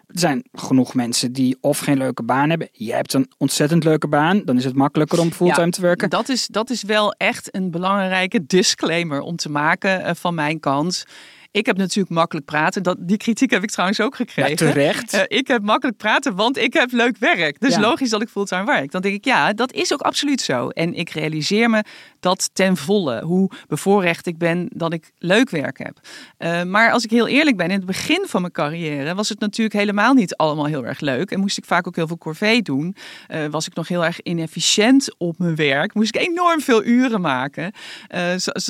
Er 0.07 0.19
zijn 0.19 0.45
genoeg 0.53 0.95
mensen 0.95 1.33
die 1.33 1.57
of 1.61 1.79
geen 1.79 1.99
leuke 1.99 2.23
baan 2.23 2.49
hebben. 2.49 2.69
Jij 2.73 2.97
hebt 2.97 3.13
een 3.13 3.31
ontzettend 3.39 3.85
leuke 3.85 4.09
baan. 4.09 4.43
Dan 4.45 4.57
is 4.57 4.65
het 4.65 4.75
makkelijker 4.75 5.21
om 5.21 5.33
fulltime 5.33 5.65
ja, 5.65 5.71
te 5.71 5.81
werken. 5.81 6.11
Dat 6.11 6.29
is, 6.29 6.47
dat 6.47 6.71
is 6.71 6.83
wel 6.83 7.13
echt 7.13 7.55
een 7.55 7.71
belangrijke 7.71 8.47
disclaimer 8.47 9.21
om 9.21 9.37
te 9.37 9.51
maken 9.51 10.01
uh, 10.01 10.11
van 10.15 10.35
mijn 10.35 10.61
kant. 10.61 11.05
Ik 11.51 11.67
heb 11.67 11.77
natuurlijk 11.77 12.15
makkelijk 12.15 12.47
praten. 12.47 12.83
Dat, 12.83 12.97
die 13.01 13.17
kritiek 13.17 13.51
heb 13.51 13.63
ik 13.63 13.71
trouwens 13.71 14.01
ook 14.01 14.17
gekregen. 14.17 14.51
Ja, 14.51 14.57
terecht. 14.73 15.15
Uh, 15.15 15.21
ik 15.27 15.49
heb 15.49 15.63
makkelijk 15.63 15.97
praten, 15.97 16.35
want 16.35 16.57
ik 16.57 16.73
heb 16.73 16.93
leuk 16.93 17.17
werk. 17.19 17.61
Dus 17.61 17.75
Ja. 17.75 17.81
logisch 17.81 18.11
dat 18.11 18.23
ik 18.23 18.29
fulltime 18.29 18.65
werk. 18.65 18.91
Dan 18.91 19.01
denk 19.01 19.15
ik, 19.15 19.25
ja, 19.25 19.53
dat 19.53 19.73
is 19.73 19.93
ook 19.93 20.01
absoluut 20.01 20.41
zo. 20.41 20.69
En 20.69 20.95
ik 20.95 21.11
realiseer 21.11 21.71
me 21.71 21.85
dat 22.25 22.51
ten 22.53 22.77
volle. 22.77 23.23
Hoe 23.25 23.51
bevoorrecht 23.69 24.27
ik 24.27 24.39
ben 24.39 24.69
dat 24.73 24.93
ik 24.93 25.13
leuk 25.19 25.51
werk 25.51 25.79
heb. 25.79 26.01
Uh, 26.39 26.63
maar 26.63 26.93
als 26.93 27.05
ik 27.05 27.11
heel 27.11 27.29
eerlijk 27.29 27.57
ben, 27.57 27.71
in 27.71 27.77
het 27.77 27.87
begin 27.87 28.25
van 28.27 28.41
mijn 28.41 28.53
carrière 28.53 29.15
was 29.15 29.29
het 29.29 29.41
natuurlijk 29.41 29.77
helemaal 29.77 30.15
niet 30.15 30.37
allemaal 30.37 30.65
heel 30.65 30.87
erg 30.87 31.01
leuk. 31.01 31.31
En 31.31 31.41
moest 31.41 31.59
ik 31.59 31.65
vaak 31.65 31.87
ook 31.87 31.97
heel 31.97 32.07
veel 32.07 32.19
corvée 32.19 32.63
doen. 32.63 32.97
Uh, 33.29 33.47
was 33.47 33.67
ik 33.67 33.75
nog 33.75 33.89
heel 33.89 34.05
erg 34.05 34.23
inefficiënt 34.23 35.15
op 35.19 35.39
mijn 35.39 35.55
werk. 35.55 35.95
Moest 35.95 36.15
ik 36.15 36.21
enorm 36.21 36.61
veel 36.61 36.85
uren 36.85 37.21
maken. 37.21 37.73
Uh, 38.15 38.21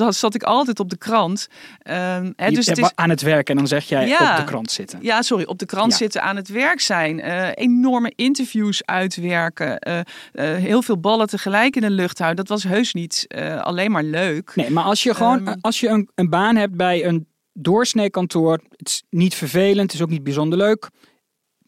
zat 0.09 0.35
ik 0.35 0.43
altijd 0.43 0.81
op 0.81 0.91
de 0.91 0.97
krant. 0.97 1.49
Ehm, 1.83 2.33
hè, 2.37 2.51
dus 2.51 2.67
het 2.67 2.79
is... 2.79 2.93
Aan 2.95 3.11
het 3.11 3.23
werk 3.23 3.49
en 3.49 3.57
dan 3.57 3.67
zeg 3.67 3.85
jij 3.85 4.09
ja, 4.09 4.31
op 4.31 4.37
de 4.37 4.45
krant 4.45 4.71
zitten. 4.71 4.99
Ja, 5.03 5.23
sorry, 5.23 5.45
op 5.45 5.59
de 5.59 5.67
krant 5.67 5.91
ja. 5.91 5.97
zitten, 5.97 6.23
aan 6.23 6.37
het 6.37 6.49
werk 6.49 6.81
zijn. 6.81 7.21
enorme 7.55 8.13
interviews 8.17 8.85
uitwerken. 8.85 9.79
heel 10.37 10.83
veel 10.83 10.99
ballen 10.99 11.27
tegelijk 11.27 11.77
in 11.77 11.83
de 11.83 11.91
lucht 11.91 12.19
houden. 12.19 12.45
Dat 12.45 12.63
was 12.63 12.73
heus 12.73 12.95
niet 12.95 13.27
alleen 13.63 13.91
maar 13.91 14.03
leuk. 14.03 14.53
Nee, 14.55 14.71
maar 14.71 14.85
als 14.85 15.03
je 15.03 15.15
gewoon, 15.15 15.49
um, 15.49 15.57
als 15.61 15.81
je 15.81 15.89
een, 15.89 16.09
een 16.15 16.29
baan 16.29 16.57
hebt 16.57 16.77
bij 16.77 17.05
een 17.05 17.27
doorsnee 17.53 18.11
kantoor, 18.11 18.61
het 18.77 18.89
is 18.89 19.03
niet 19.11 19.35
vervelend, 19.35 19.83
het 19.93 19.95
is 19.95 20.03
ook 20.03 20.11
niet 20.11 20.25
bijzonder 20.25 20.59
leuk. 20.59 20.91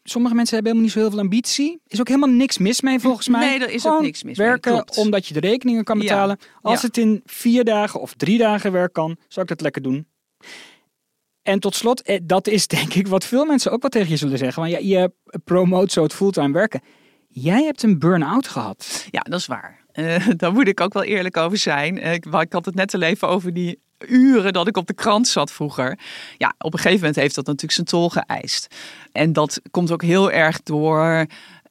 Sommige 0.03 0.35
mensen 0.35 0.55
hebben 0.55 0.73
helemaal 0.73 0.83
niet 0.83 0.93
zo 0.93 0.99
heel 0.99 1.11
veel 1.11 1.21
ambitie. 1.21 1.81
Is 1.87 2.01
ook 2.01 2.09
helemaal 2.09 2.37
niks 2.37 2.59
mis 2.59 2.81
mee 2.81 3.01
volgens 3.01 3.29
mij. 3.29 3.49
Nee, 3.49 3.61
er 3.61 3.75
is 3.75 3.87
ook 3.87 4.01
niks 4.01 4.23
mis 4.23 4.37
werken 4.37 4.73
mee. 4.73 4.81
Werken 4.81 5.03
omdat 5.03 5.27
je 5.27 5.35
de 5.35 5.41
rekeningen 5.41 5.85
kan 5.85 5.99
betalen. 5.99 6.39
Als 6.63 6.83
het 6.83 6.97
in 6.97 7.23
vier 7.25 7.65
dagen 7.65 8.01
of 8.01 8.15
drie 8.15 8.39
dagen 8.39 8.73
werk 8.73 8.93
kan, 8.93 9.17
zou 9.29 9.41
ik 9.43 9.49
dat 9.49 9.61
lekker 9.61 9.83
doen. 9.83 10.07
En 11.43 11.61
tot 11.61 11.75
slot, 11.75 12.03
eh, 12.03 12.21
dat 12.23 12.47
is 12.47 12.67
denk 12.77 12.95
ik 12.95 13.07
wat 13.07 13.25
veel 13.25 13.45
mensen 13.45 13.73
ook 13.73 13.81
wel 13.81 13.91
tegen 13.91 14.11
je 14.11 14.17
zullen 14.17 14.39
zeggen. 14.39 14.63
Want 14.63 14.75
ja, 14.75 14.79
je 14.79 15.13
promoot 15.45 15.93
zo 15.93 16.03
het 16.03 16.15
fulltime 16.15 16.53
werken. 16.53 16.81
Jij 17.29 17.63
hebt 17.63 17.83
een 17.83 17.99
burn-out 17.99 18.49
gehad. 18.49 19.07
Ja, 19.11 19.21
dat 19.21 19.39
is 19.39 19.47
waar. 19.47 19.85
Uh, 19.97 20.29
daar 20.37 20.53
moet 20.53 20.69
ik 20.69 20.81
ook 20.81 20.93
wel 20.93 21.05
eerlijk 21.05 21.37
over 21.37 21.59
zijn. 21.59 21.97
Uh, 21.97 22.13
ik, 22.13 22.25
ik 22.27 22.53
had 22.53 22.65
het 22.65 22.75
net 22.75 22.95
al 22.95 23.03
even 23.03 23.29
over 23.29 23.55
die 23.55 23.79
uren 23.99 24.53
dat 24.53 24.67
ik 24.67 24.77
op 24.77 24.87
de 24.87 24.95
krant 24.95 25.29
zat 25.29 25.53
vroeger. 25.53 25.99
Ja, 26.39 26.55
op 26.59 26.73
een 26.73 26.79
gegeven 26.79 26.99
moment 26.99 27.17
heeft 27.17 27.35
dat 27.35 27.47
natuurlijk 27.47 27.73
zijn 27.73 27.87
tol 27.87 28.09
geëist. 28.09 28.75
En 29.13 29.33
dat 29.33 29.61
komt 29.71 29.93
ook 29.93 30.03
heel 30.03 30.31
erg 30.31 30.63
door 30.63 31.27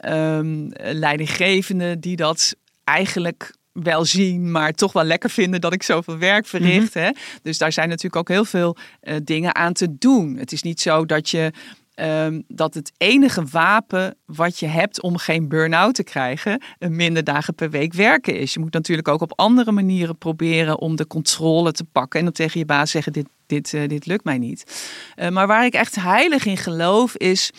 um, 0.05 0.71
leidinggevenden 0.73 1.99
die 1.99 2.15
dat 2.15 2.55
eigenlijk 2.83 3.53
wel 3.71 4.05
zien, 4.05 4.51
maar 4.51 4.71
toch 4.71 4.93
wel 4.93 5.03
lekker 5.03 5.29
vinden 5.29 5.61
dat 5.61 5.73
ik 5.73 5.83
zoveel 5.83 6.17
werk 6.17 6.45
verricht. 6.45 6.95
Mhm. 6.95 7.03
hè? 7.03 7.11
Dus 7.41 7.57
daar 7.57 7.71
zijn 7.71 7.89
natuurlijk 7.89 8.15
ook 8.15 8.27
heel 8.27 8.45
veel 8.45 8.77
uh, 9.03 9.15
dingen 9.23 9.55
aan 9.55 9.73
te 9.73 9.97
doen. 9.97 10.35
Het 10.37 10.51
is 10.51 10.61
niet 10.61 10.81
zo 10.81 11.05
dat 11.05 11.29
je 11.29 11.51
um, 11.95 12.43
dat 12.47 12.73
het 12.73 12.91
enige 12.97 13.43
wapen 13.45 14.17
wat 14.25 14.59
je 14.59 14.67
hebt 14.67 15.01
om 15.01 15.17
geen 15.17 15.47
burn-out 15.47 15.95
te 15.95 16.03
krijgen, 16.03 16.61
een 16.79 16.95
minder 16.95 17.23
dagen 17.23 17.55
per 17.55 17.69
week 17.69 17.93
werken 17.93 18.39
is. 18.39 18.53
Je 18.53 18.59
moet 18.59 18.73
natuurlijk 18.73 19.07
ook 19.07 19.21
op 19.21 19.33
andere 19.35 19.71
manieren 19.71 20.17
proberen 20.17 20.79
om 20.79 20.95
de 20.95 21.07
controle 21.07 21.71
te 21.71 21.83
pakken 21.83 22.19
en 22.19 22.25
dan 22.25 22.33
tegen 22.33 22.59
je 22.59 22.65
baas 22.65 22.91
zeggen: 22.91 23.13
dit, 23.13 23.27
dit, 23.45 23.73
uh, 23.73 23.87
dit 23.87 24.05
lukt 24.05 24.23
mij 24.23 24.37
niet. 24.37 24.85
Uh, 25.15 25.29
maar 25.29 25.47
waar 25.47 25.65
ik 25.65 25.73
echt 25.73 25.95
heilig 25.95 26.45
in 26.45 26.57
geloof 26.57 27.15
is. 27.15 27.51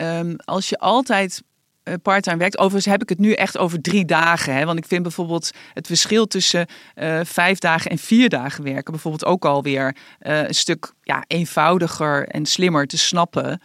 Um, 0.00 0.36
als 0.36 0.68
je 0.68 0.78
altijd 0.78 1.42
parttime 2.02 2.36
werkt. 2.36 2.58
Overigens 2.58 2.92
heb 2.92 3.02
ik 3.02 3.08
het 3.08 3.18
nu 3.18 3.32
echt 3.32 3.58
over 3.58 3.80
drie 3.80 4.04
dagen. 4.04 4.54
Hè? 4.54 4.64
Want 4.64 4.78
ik 4.78 4.86
vind 4.86 5.02
bijvoorbeeld 5.02 5.50
het 5.72 5.86
verschil 5.86 6.26
tussen 6.26 6.66
uh, 6.94 7.20
vijf 7.24 7.58
dagen 7.58 7.90
en 7.90 7.98
vier 7.98 8.28
dagen 8.28 8.64
werken 8.64 8.92
bijvoorbeeld 8.92 9.24
ook 9.24 9.44
alweer 9.44 9.96
uh, 10.20 10.42
een 10.42 10.54
stuk 10.54 10.92
ja, 11.02 11.24
eenvoudiger 11.26 12.28
en 12.28 12.46
slimmer 12.46 12.86
te 12.86 12.98
snappen. 12.98 13.60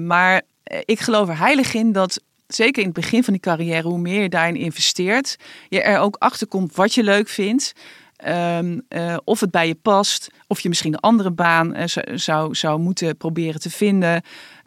maar 0.00 0.42
ik 0.84 1.00
geloof 1.00 1.28
er 1.28 1.38
heilig 1.38 1.74
in 1.74 1.92
dat 1.92 2.20
zeker 2.46 2.82
in 2.82 2.88
het 2.88 3.00
begin 3.00 3.24
van 3.24 3.32
die 3.32 3.42
carrière, 3.42 3.88
hoe 3.88 3.98
meer 3.98 4.22
je 4.22 4.28
daarin 4.28 4.56
investeert, 4.56 5.36
je 5.68 5.82
er 5.82 5.98
ook 5.98 6.16
achter 6.18 6.46
komt 6.46 6.74
wat 6.74 6.94
je 6.94 7.02
leuk 7.02 7.28
vindt. 7.28 7.72
Um, 8.26 8.82
uh, 8.88 9.16
of 9.24 9.40
het 9.40 9.50
bij 9.50 9.66
je 9.66 9.74
past, 9.74 10.30
of 10.46 10.60
je 10.60 10.68
misschien 10.68 10.92
een 10.92 11.00
andere 11.00 11.30
baan 11.30 11.76
uh, 11.76 11.84
zou, 12.14 12.54
zou 12.54 12.80
moeten 12.80 13.16
proberen 13.16 13.60
te 13.60 13.70
vinden. 13.70 14.22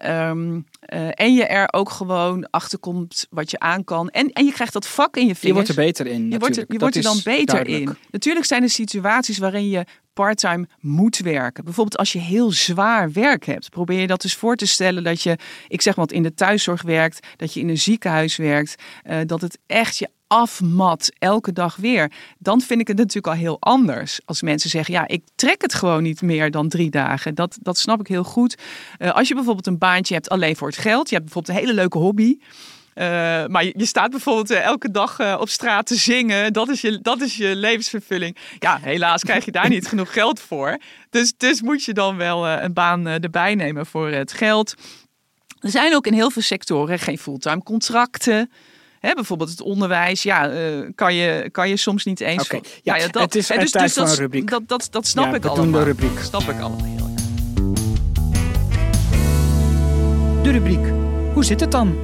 Um, 0.06 0.66
uh, 0.94 1.10
en 1.14 1.34
je 1.34 1.46
er 1.46 1.74
ook 1.74 1.90
gewoon 1.90 2.50
achter 2.50 2.80
komt 2.80 3.28
wat 3.30 3.52
je 3.52 3.60
aan 3.60 3.84
kan. 3.84 4.10
En, 4.10 4.32
en 4.32 4.46
je 4.46 4.52
krijgt 4.52 4.74
dat 4.74 4.88
vak 4.88 5.18
in 5.18 5.28
je 5.28 5.36
vingers. 5.36 5.44
Je 5.48 5.54
wordt 5.54 5.70
er 5.70 5.76
beter 5.76 6.08
in. 6.08 6.32
Je 6.32 6.40
wordt 6.40 6.58
er, 6.58 6.66
je 6.68 6.78
wordt 6.78 6.96
er 6.96 7.02
dan 7.02 7.20
beter 7.24 7.46
duidelijk. 7.46 7.90
in. 7.90 7.98
Natuurlijk 8.12 8.46
zijn 8.46 8.64
er 8.64 8.70
situaties 8.70 9.38
waarin 9.38 9.70
je 9.70 9.86
parttime 10.14 10.68
moet 10.80 11.18
werken. 11.18 11.64
Bijvoorbeeld 11.64 11.98
als 11.98 12.12
je 12.12 12.20
heel 12.20 12.52
zwaar 12.52 13.12
werk 13.12 13.46
hebt. 13.46 13.70
Probeer 13.70 14.00
je 14.00 14.08
dat 14.08 14.24
eens 14.24 14.36
voor 14.36 14.56
te 14.56 14.66
stellen 14.66 15.04
dat 15.04 15.22
je, 15.22 15.38
ik 15.68 15.82
zeg 15.82 15.96
wat, 15.96 16.12
in 16.12 16.24
de 16.24 16.34
thuiszorg 16.34 16.82
werkt, 16.82 17.28
dat 17.36 17.54
je 17.54 17.60
in 17.60 17.70
een 17.70 17.78
ziekenhuis 17.78 18.36
werkt, 18.36 18.84
uh, 19.10 19.18
dat 19.26 19.42
het 19.42 19.60
echt 19.66 19.98
je 19.98 20.10
afmat 20.28 21.12
elke 21.20 21.54
dag 21.54 21.76
weer. 21.76 22.12
Dan 22.38 22.62
vind 22.62 22.80
ik 22.82 22.88
het 22.88 22.98
natuurlijk 22.98 23.28
al 23.28 23.34
heel 23.34 23.58
anders. 23.60 24.20
Als 24.26 24.42
mensen 24.42 24.70
zeggen, 24.70 24.94
ja, 24.94 25.08
ik 25.08 25.24
trek 25.36 25.62
het 25.62 25.74
gewoon 25.74 26.04
niet 26.04 26.22
meer 26.22 26.52
dan 26.52 26.70
drie 26.70 26.90
dagen. 26.90 27.36
Dat, 27.36 27.58
dat 27.62 27.78
snap 27.78 28.00
ik 28.00 28.08
heel 28.08 28.24
goed. 28.24 28.58
Uh, 29.00 29.12
als 29.12 29.28
je 29.28 29.34
bijvoorbeeld 29.34 29.68
een 29.68 29.78
baantje 29.78 30.14
hebt 30.14 30.30
alleen 30.30 30.56
voor 30.56 30.68
het 30.68 30.78
geld. 30.78 31.10
Je 31.10 31.16
hebt 31.16 31.26
bijvoorbeeld 31.26 31.58
een 31.58 31.64
hele 31.64 31.80
leuke 31.80 31.98
hobby. 31.98 32.38
Uh, 32.96 33.04
maar 33.46 33.64
je, 33.64 33.86
staat 33.86 34.12
bijvoorbeeld 34.12 34.52
uh, 34.52 34.64
elke 34.64 34.92
dag 34.92 35.40
op 35.40 35.50
straat 35.50 35.86
te 35.86 35.96
zingen. 35.96 36.54
Dat 36.54 36.70
is, 36.70 36.82
je, 36.82 37.00
dat 37.02 37.22
is 37.22 37.38
je 37.38 37.56
levensvervulling. 37.56 38.38
Ja, 38.60 38.80
helaas 38.82 39.24
krijg 39.24 39.46
je 39.46 39.52
daar 39.52 39.70
niet 39.70 39.88
genoeg 39.92 40.14
geld 40.14 40.40
voor. 40.40 40.78
Dus, 41.10 41.34
dus 41.38 41.62
moet 41.62 41.84
je 41.84 41.94
dan 41.94 42.18
wel 42.18 42.48
een 42.48 42.74
baan 42.74 43.08
erbij 43.08 43.56
nemen 43.56 43.86
voor 43.86 44.10
het 44.10 44.34
geld. 44.34 44.74
Er 45.60 45.70
zijn 45.70 45.96
ook 45.96 46.08
in 46.08 46.14
heel 46.14 46.32
veel 46.32 46.42
sectoren 46.42 47.00
geen 47.00 47.18
fulltime 47.18 47.64
contracten. 47.64 48.52
Hè, 49.00 49.14
bijvoorbeeld 49.14 49.50
het 49.50 49.62
onderwijs, 49.62 50.24
ja, 50.24 50.52
uh, 50.52 50.90
kan, 50.96 51.14
je, 51.14 51.50
kan 51.52 51.70
je 51.70 51.78
soms 51.78 52.06
niet 52.06 52.20
eens. 52.20 52.44
Okay, 52.44 52.62
ja, 52.84 52.96
ja, 52.96 53.08
dat, 53.08 53.22
het 53.22 53.36
is 53.36 53.48
dus, 53.48 53.72
dus 53.72 53.94
dat, 53.94 54.10
een 54.10 54.16
rubriek. 54.16 54.50
Dat, 54.50 54.68
dat, 54.68 54.88
dat 54.92 55.08
snap 55.08 55.26
ja, 55.26 55.34
ik 55.34 55.46
allemaal. 55.46 55.80
de 55.80 55.86
rubriek. 55.86 56.20
Snap 56.20 56.42
ik 56.42 56.60
allemaal 56.60 56.86
heel 56.86 56.96
erg. 56.96 57.16
De 60.44 60.52
rubriek. 60.52 60.86
Hoe 61.34 61.46
zit 61.46 61.60
het 61.60 61.72
dan? 61.72 61.98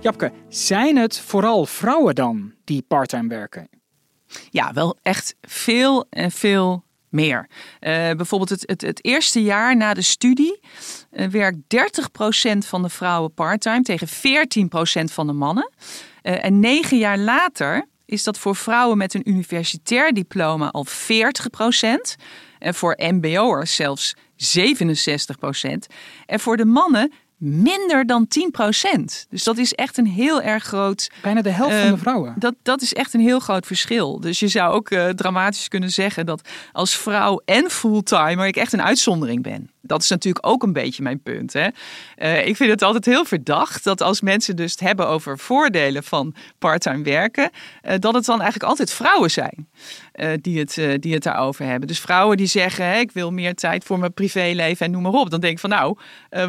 Japke, 0.00 0.32
zijn 0.48 0.96
het 0.96 1.20
vooral 1.20 1.66
vrouwen 1.66 2.14
dan 2.14 2.52
die 2.64 2.82
parttime 2.88 3.28
werken? 3.28 3.68
Ja, 4.50 4.72
wel 4.72 4.98
echt 5.02 5.36
veel 5.40 6.06
en 6.10 6.30
veel 6.30 6.84
meer. 7.14 7.48
Uh, 7.48 7.90
bijvoorbeeld 8.10 8.50
het, 8.50 8.62
het, 8.66 8.80
het, 8.80 9.04
eerste 9.04 9.42
jaar 9.42 9.76
na 9.76 9.94
de 9.94 10.02
studie 10.02 10.60
uh, 11.12 11.26
werkt 11.26 11.58
30% 11.58 12.58
van 12.58 12.82
de 12.82 12.88
vrouwen 12.88 13.34
parttime 13.34 13.82
tegen 13.82 14.08
14% 14.08 15.04
van 15.04 15.26
de 15.26 15.32
mannen. 15.32 15.72
Uh, 16.22 16.44
en 16.44 16.60
negen 16.60 16.98
jaar 16.98 17.18
later 17.18 17.88
is 18.06 18.22
dat 18.22 18.38
voor 18.38 18.56
vrouwen 18.56 18.98
met 18.98 19.14
een 19.14 19.28
universitair 19.28 20.12
diploma 20.12 20.70
al 20.70 20.86
40%. 20.86 20.90
En 22.58 22.74
voor 22.74 22.96
mbo'ers 22.98 23.74
zelfs 23.74 24.14
67%. 24.16 24.16
En 26.26 26.40
voor 26.40 26.56
de 26.56 26.64
mannen 26.64 27.12
minder 27.44 28.06
dan 28.06 28.26
10%. 28.98 29.26
Dus 29.28 29.44
dat 29.44 29.58
is 29.58 29.72
echt 29.72 29.98
een 29.98 30.06
heel 30.06 30.42
erg 30.42 30.64
groot. 30.64 31.10
Bijna 31.22 31.42
de 31.42 31.50
helft 31.50 31.74
uh, 31.74 31.82
van 31.82 31.90
de 31.90 31.98
vrouwen. 31.98 32.34
Dat, 32.38 32.54
dat 32.62 32.82
is 32.82 32.94
echt 32.94 33.14
een 33.14 33.20
heel 33.20 33.40
groot 33.40 33.66
verschil. 33.66 34.20
Dus 34.20 34.40
je 34.40 34.48
zou 34.48 34.72
ook 34.72 34.90
uh, 34.90 35.08
dramatisch 35.08 35.68
kunnen 35.68 35.90
zeggen 35.90 36.26
dat 36.26 36.48
als 36.72 36.96
vrouw 36.96 37.40
en 37.44 37.70
fulltimer 37.70 38.46
ik 38.46 38.56
echt 38.56 38.72
een 38.72 38.82
uitzondering 38.82 39.42
ben. 39.42 39.70
Dat 39.86 40.02
is 40.02 40.08
natuurlijk 40.08 40.46
ook 40.46 40.62
een 40.62 40.72
beetje 40.72 41.02
mijn 41.02 41.22
punt. 41.22 41.52
Hè? 41.52 41.68
Uh, 42.16 42.46
ik 42.46 42.56
vind 42.56 42.70
het 42.70 42.82
altijd 42.82 43.04
heel 43.04 43.24
verdacht 43.24 43.84
dat 43.84 44.00
als 44.02 44.20
mensen 44.20 44.56
dus 44.56 44.70
het 44.70 44.80
hebben 44.80 45.08
over 45.08 45.38
voordelen 45.38 46.04
van 46.04 46.34
parttime 46.58 47.02
werken, 47.02 47.50
dat 47.98 48.14
het 48.14 48.24
dan 48.24 48.40
eigenlijk 48.40 48.70
altijd 48.70 48.92
vrouwen 48.92 49.30
zijn 49.30 49.68
die, 50.40 50.58
het, 50.58 51.02
die 51.02 51.14
het 51.14 51.22
daarover 51.22 51.64
hebben. 51.66 51.88
Dus 51.88 52.00
vrouwen 52.00 52.36
die 52.36 52.46
zeggen: 52.46 52.98
ik 52.98 53.12
wil 53.12 53.30
meer 53.30 53.54
tijd 53.54 53.84
voor 53.84 53.98
mijn 53.98 54.12
privéleven 54.12 54.86
en 54.86 54.92
noem 54.92 55.02
maar 55.02 55.12
op. 55.12 55.30
Dan 55.30 55.40
denk 55.40 55.52
ik 55.52 55.58
van 55.58 55.70
nou, 55.70 55.98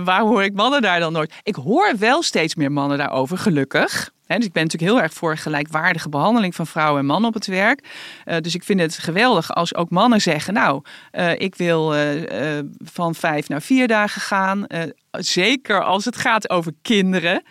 waarom 0.03 0.29
hoor 0.29 0.43
ik 0.43 0.53
mannen 0.53 0.81
daar 0.81 0.99
dan 0.99 1.13
nooit? 1.13 1.33
Ik 1.43 1.55
hoor 1.55 1.93
wel 1.99 2.23
steeds 2.23 2.55
meer 2.55 2.71
mannen 2.71 2.97
daarover, 2.97 3.37
gelukkig. 3.37 4.13
Dus 4.27 4.45
ik 4.45 4.51
ben 4.51 4.63
natuurlijk 4.63 4.91
heel 4.91 5.01
erg 5.01 5.13
voor 5.13 5.37
gelijkwaardige 5.37 6.09
behandeling 6.09 6.55
van 6.55 6.67
vrouwen 6.67 6.99
en 6.99 7.05
mannen 7.05 7.29
op 7.29 7.33
het 7.33 7.45
werk. 7.45 7.87
Uh, 8.25 8.37
dus 8.37 8.55
ik 8.55 8.63
vind 8.63 8.79
het 8.79 8.97
geweldig 8.97 9.55
als 9.55 9.75
ook 9.75 9.89
mannen 9.89 10.21
zeggen: 10.21 10.53
Nou, 10.53 10.81
uh, 11.11 11.39
ik 11.39 11.55
wil 11.55 11.95
uh, 11.95 12.59
van 12.77 13.15
vijf 13.15 13.49
naar 13.49 13.61
vier 13.61 13.87
dagen 13.87 14.21
gaan. 14.21 14.65
zeker 15.11 15.83
als 15.83 16.05
het 16.05 16.15
gaat 16.15 16.49
over 16.49 16.71
kinderen. 16.81 17.43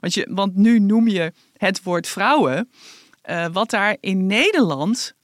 Want, 0.00 0.14
je, 0.14 0.28
want 0.30 0.56
nu 0.56 0.78
noem 0.78 1.08
je 1.08 1.32
het 1.56 1.82
woord 1.82 2.08
vrouwen. 2.08 2.70
wat 3.52 3.70
daar 3.70 3.96
in 4.00 4.26
Nederland 4.26 5.14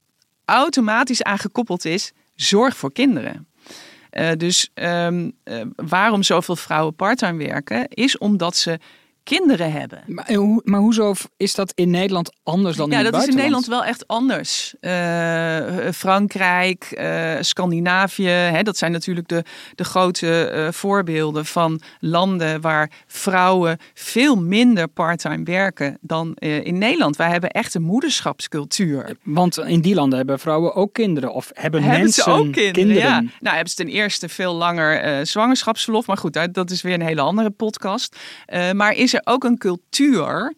automatisch 0.44 1.22
aan 1.22 1.38
gekoppeld 1.38 1.84
is: 1.84 2.12
zorg 2.34 2.76
voor 2.76 2.92
kinderen. 2.92 3.48
Dus 4.36 4.70
uh, 4.74 5.08
waarom 5.76 6.22
zoveel 6.22 6.56
vrouwen 6.56 6.94
parttime 6.94 7.44
werken, 7.44 7.88
is 7.88 8.18
omdat 8.18 8.56
ze 8.56 8.78
kinderen 9.24 9.72
hebben. 9.72 10.02
Maar, 10.06 10.32
hoe, 10.34 10.60
maar 10.64 10.80
hoezo 10.80 11.14
is 11.36 11.54
dat 11.54 11.72
in 11.74 11.90
Nederland 11.90 12.32
anders 12.42 12.76
dan 12.76 12.90
ja, 12.90 12.98
in 12.98 13.04
het 13.04 13.12
dat 13.12 13.22
is 13.22 13.28
in? 13.28 13.34
Nederland 13.36 13.66
wel 13.66 13.84
echt 13.84 14.06
anders. 14.06 14.74
Eh, 14.80 15.90
Frankrijk, 15.94 16.84
eh, 16.84 17.32
Scandinavië, 17.40 18.28
hè, 18.28 18.62
dat 18.62 18.76
zijn 18.76 18.92
natuurlijk 18.92 19.28
de, 19.28 19.44
de 19.74 19.84
grote 19.84 20.44
eh, 20.44 20.72
voorbeelden 20.72 21.46
van 21.46 21.80
landen 22.00 22.60
waar 22.60 22.90
vrouwen 23.06 23.78
veel 23.94 24.36
minder 24.36 24.88
parttime 24.88 25.44
werken 25.44 25.98
dan 26.00 26.34
eh, 26.34 26.64
in 26.64 26.78
Nederland. 26.78 27.16
Wij 27.16 27.30
hebben 27.30 27.50
echt 27.50 27.74
een 27.74 27.82
moederschapscultuur. 27.82 29.16
Want 29.22 29.58
in 29.58 29.80
die 29.80 29.94
landen 29.94 30.18
hebben 30.18 30.38
vrouwen 30.38 30.74
ook 30.74 30.92
kinderen. 30.92 31.32
Of 31.32 31.50
hebben, 31.54 31.82
Hebben 31.82 32.00
mensen 32.00 32.22
ze 32.22 32.30
ook 32.30 32.52
kinderen? 32.52 32.94
Ja. 32.94 33.20
Nou, 33.40 33.54
hebben 33.54 33.68
ze 33.68 33.74
ten 33.76 33.88
eerste 33.88 34.28
veel 34.28 34.54
langer 34.54 35.00
eh, 35.00 35.24
zwangerschapsverlof. 35.24 36.06
Maar 36.06 36.16
goed, 36.16 36.32
dat- 36.32 36.54
dat 36.54 36.70
is 36.70 36.82
weer 36.82 36.94
een 36.94 37.02
hele 37.02 37.20
andere 37.20 37.50
podcast. 37.50 38.16
Eh, 38.46 38.70
maar 38.72 38.92
is 38.92 39.13
er 39.14 39.20
ook 39.24 39.44
een 39.44 39.58
cultuur 39.58 40.54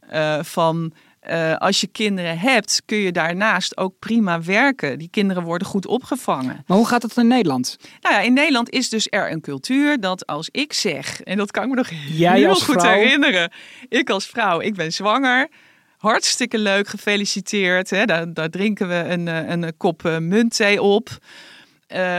eh, 0.00 0.42
van... 0.42 0.92
eh, 1.20 1.56
als 1.56 1.80
je 1.80 1.86
kinderen 1.86 2.38
hebt, 2.38 2.82
kun 2.84 2.96
je 2.98 3.12
daarnaast 3.12 3.76
ook 3.76 3.98
prima 3.98 4.42
werken. 4.42 4.98
Die 4.98 5.08
kinderen 5.10 5.42
worden 5.42 5.66
goed 5.66 5.86
opgevangen. 5.86 6.64
Maar 6.66 6.76
hoe 6.76 6.86
gaat 6.86 7.02
het 7.02 7.16
in 7.16 7.26
Nederland? 7.26 7.76
Nou 8.00 8.14
ja, 8.14 8.20
in 8.20 8.32
Nederland 8.32 8.70
is 8.70 8.88
dus 8.88 9.06
er 9.10 9.30
een 9.30 9.40
cultuur 9.40 10.00
dat 10.00 10.26
als 10.26 10.48
ik 10.50 10.72
zeg, 10.72 11.20
en 11.22 11.36
dat 11.36 11.50
kan 11.50 11.62
ik 11.62 11.68
me 11.68 11.74
nog 11.74 11.88
Jij 12.08 12.38
heel 12.38 12.54
goed 12.54 12.80
vrouw? 12.82 12.92
herinneren. 12.94 13.52
Ik 13.88 14.10
als 14.10 14.26
vrouw, 14.26 14.60
ik 14.60 14.74
ben 14.74 14.92
zwanger. 14.92 15.48
Hartstikke 15.96 16.58
leuk, 16.58 16.88
gefeliciteerd. 16.88 17.90
Hè? 17.90 18.04
Daar, 18.04 18.34
daar 18.34 18.50
drinken 18.50 18.88
we 18.88 18.94
een, 18.94 19.28
eh, 19.28 19.48
een 19.48 19.76
kop 19.76 20.04
eh, 20.04 20.18
muntthee 20.18 20.82
op. 20.82 21.08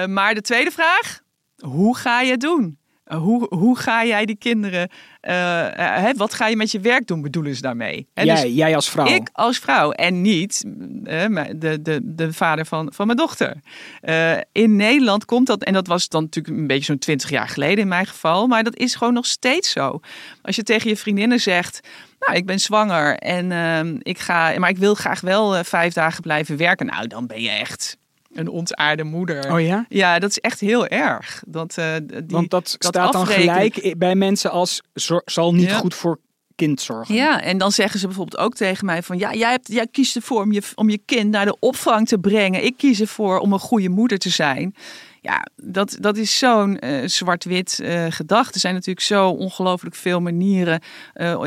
Maar 0.07 0.33
de 0.33 0.41
tweede 0.41 0.71
vraag, 0.71 1.19
hoe 1.57 1.97
ga 1.97 2.21
je 2.21 2.31
het 2.31 2.41
doen? 2.41 2.77
Hoe, 3.05 3.47
hoe 3.55 3.77
ga 3.77 4.05
jij 4.05 4.25
die 4.25 4.35
kinderen, 4.37 4.89
hè, 5.33 6.13
wat 6.13 6.33
ga 6.33 6.47
je 6.47 6.55
met 6.55 6.71
je 6.71 6.79
werk 6.79 7.07
doen, 7.07 7.21
bedoelen 7.21 7.55
ze 7.55 7.61
daarmee? 7.61 8.07
Hè, 8.13 8.25
dus 8.25 8.41
jij, 8.41 8.51
jij 8.51 8.75
als 8.75 8.89
vrouw. 8.89 9.05
ik 9.05 9.29
als 9.33 9.57
vrouw 9.57 9.91
en 9.91 10.21
niet 10.21 10.63
eh, 11.03 11.25
de, 11.55 11.81
de, 11.81 11.99
de 12.03 12.33
vader 12.33 12.65
van, 12.65 12.93
van 12.93 13.05
mijn 13.05 13.17
dochter. 13.17 13.55
Eh, 14.01 14.37
in 14.51 14.75
Nederland 14.75 15.25
komt 15.25 15.47
dat, 15.47 15.63
en 15.63 15.73
dat 15.73 15.87
was 15.87 16.09
dan 16.09 16.23
natuurlijk 16.23 16.57
een 16.57 16.67
beetje 16.67 16.83
zo'n 16.83 16.97
twintig 16.97 17.29
jaar 17.29 17.47
geleden 17.47 17.77
in 17.77 17.87
mijn 17.87 18.07
geval, 18.07 18.47
maar 18.47 18.63
dat 18.63 18.75
is 18.75 18.95
gewoon 18.95 19.13
nog 19.13 19.25
steeds 19.25 19.71
zo. 19.71 19.99
Als 20.41 20.55
je 20.55 20.63
tegen 20.63 20.89
je 20.89 20.97
vriendinnen 20.97 21.39
zegt, 21.39 21.79
nou 22.19 22.37
ik 22.37 22.45
ben 22.45 22.59
zwanger 22.59 23.17
en 23.17 23.51
ehm, 23.51 23.97
ik 23.99 24.19
ga, 24.19 24.59
maar 24.59 24.69
ik 24.69 24.77
wil 24.77 24.95
graag 24.95 25.21
wel 25.21 25.55
eh, 25.55 25.63
vijf 25.63 25.93
dagen 25.93 26.21
blijven 26.21 26.57
werken, 26.57 26.85
nou 26.85 27.07
dan 27.07 27.27
ben 27.27 27.41
je 27.41 27.49
echt 27.49 27.97
een 28.37 28.49
ontaarde 28.49 29.03
moeder. 29.03 29.53
Oh 29.53 29.61
ja? 29.61 29.85
Ja, 29.89 30.19
dat 30.19 30.29
is 30.29 30.39
echt 30.39 30.59
heel 30.59 30.87
erg. 30.87 31.43
Dat, 31.47 31.77
eh, 31.77 31.93
die, 32.03 32.23
Want 32.27 32.49
dat, 32.49 32.75
dat 32.77 32.93
staat 32.93 33.13
dan 33.13 33.27
gelijk 33.27 33.95
bij 33.97 34.15
mensen 34.15 34.51
als 34.51 34.81
zal 35.25 35.53
niet 35.53 35.69
Ja. 35.69 35.77
goed 35.77 35.95
voor 35.95 36.19
kind 36.55 36.81
zorgen. 36.81 37.15
Ja, 37.15 37.41
en 37.41 37.57
dan 37.57 37.71
zeggen 37.71 37.99
ze 37.99 38.05
bijvoorbeeld 38.07 38.41
ook 38.41 38.55
tegen 38.55 38.85
mij 38.85 39.03
van 39.03 39.17
ja, 39.17 39.33
jij, 39.33 39.49
hebt, 39.49 39.67
jij 39.71 39.87
kiest 39.87 40.15
ervoor 40.15 40.41
om 40.41 40.51
je, 40.51 40.61
om 40.75 40.89
je 40.89 40.99
kind 41.05 41.31
naar 41.31 41.45
de 41.45 41.57
opvang 41.59 42.07
te 42.07 42.17
brengen. 42.17 42.63
Ik 42.65 42.77
kies 42.77 43.01
ervoor 43.01 43.39
om 43.39 43.53
een 43.53 43.59
goede 43.59 43.89
moeder 43.89 44.17
te 44.17 44.29
zijn. 44.29 44.75
Ja, 45.21 45.45
dat, 45.55 45.97
dat 45.99 46.17
is 46.17 46.37
zo'n 46.37 46.79
eh, 46.79 47.07
zwart-wit 47.07 47.79
eh, 47.79 48.05
gedachte. 48.09 48.53
Er 48.53 48.59
zijn 48.59 48.73
natuurlijk 48.73 49.05
zo 49.05 49.29
ongelooflijk 49.29 49.95
veel 49.95 50.21
manieren. 50.21 50.81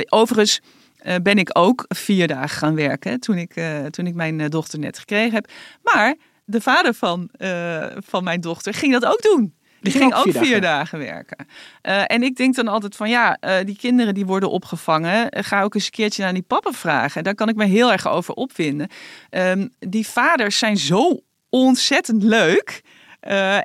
Overigens 0.08 0.60
ben 1.22 1.38
ik 1.38 1.50
ook 1.52 1.84
vier 1.88 2.26
dagen 2.26 2.58
gaan 2.58 2.74
werken 2.74 3.20
toen 3.20 3.36
ik, 3.36 3.54
toen 3.90 4.06
ik 4.06 4.14
mijn 4.14 4.48
dochter 4.48 4.78
net 4.78 4.98
gekregen 4.98 5.34
heb. 5.34 5.50
Maar 5.82 6.16
de 6.50 6.60
vader 6.60 6.94
van, 6.94 7.28
eh, 7.32 7.86
van 7.96 8.24
mijn 8.24 8.40
dochter 8.40 8.74
ging 8.74 8.92
dat 8.92 9.04
ook 9.04 9.22
doen. 9.22 9.54
Die 9.80 9.92
ging 9.92 10.04
ging 10.04 10.14
ook 10.14 10.26
ook 10.26 10.32
vier 10.32 10.60
dagen. 10.60 10.60
dagen 10.60 10.98
werken. 10.98 11.46
Eh, 11.82 12.02
en 12.06 12.22
ik 12.22 12.36
denk 12.36 12.54
dan 12.54 12.68
altijd 12.68 12.96
van 12.96 13.08
ja, 13.08 13.36
eh, 13.36 13.64
die 13.64 13.76
kinderen 13.76 14.14
die 14.14 14.26
worden 14.26 14.50
opgevangen, 14.50 15.44
ga 15.44 15.62
ook 15.62 15.74
eens 15.74 15.84
een 15.84 15.90
keertje 15.90 16.22
naar 16.22 16.32
die 16.32 16.42
papa 16.42 16.72
vragen. 16.72 17.24
Daar 17.24 17.34
kan 17.34 17.48
ik 17.48 17.56
me 17.56 17.64
heel 17.64 17.92
erg 17.92 18.08
over 18.08 18.34
opwinden. 18.34 18.88
Ehm, 19.30 19.68
die 19.78 20.06
vaders 20.06 20.58
zijn 20.58 20.76
zo 20.76 21.20
ontzettend 21.48 22.22
leuk. 22.22 22.82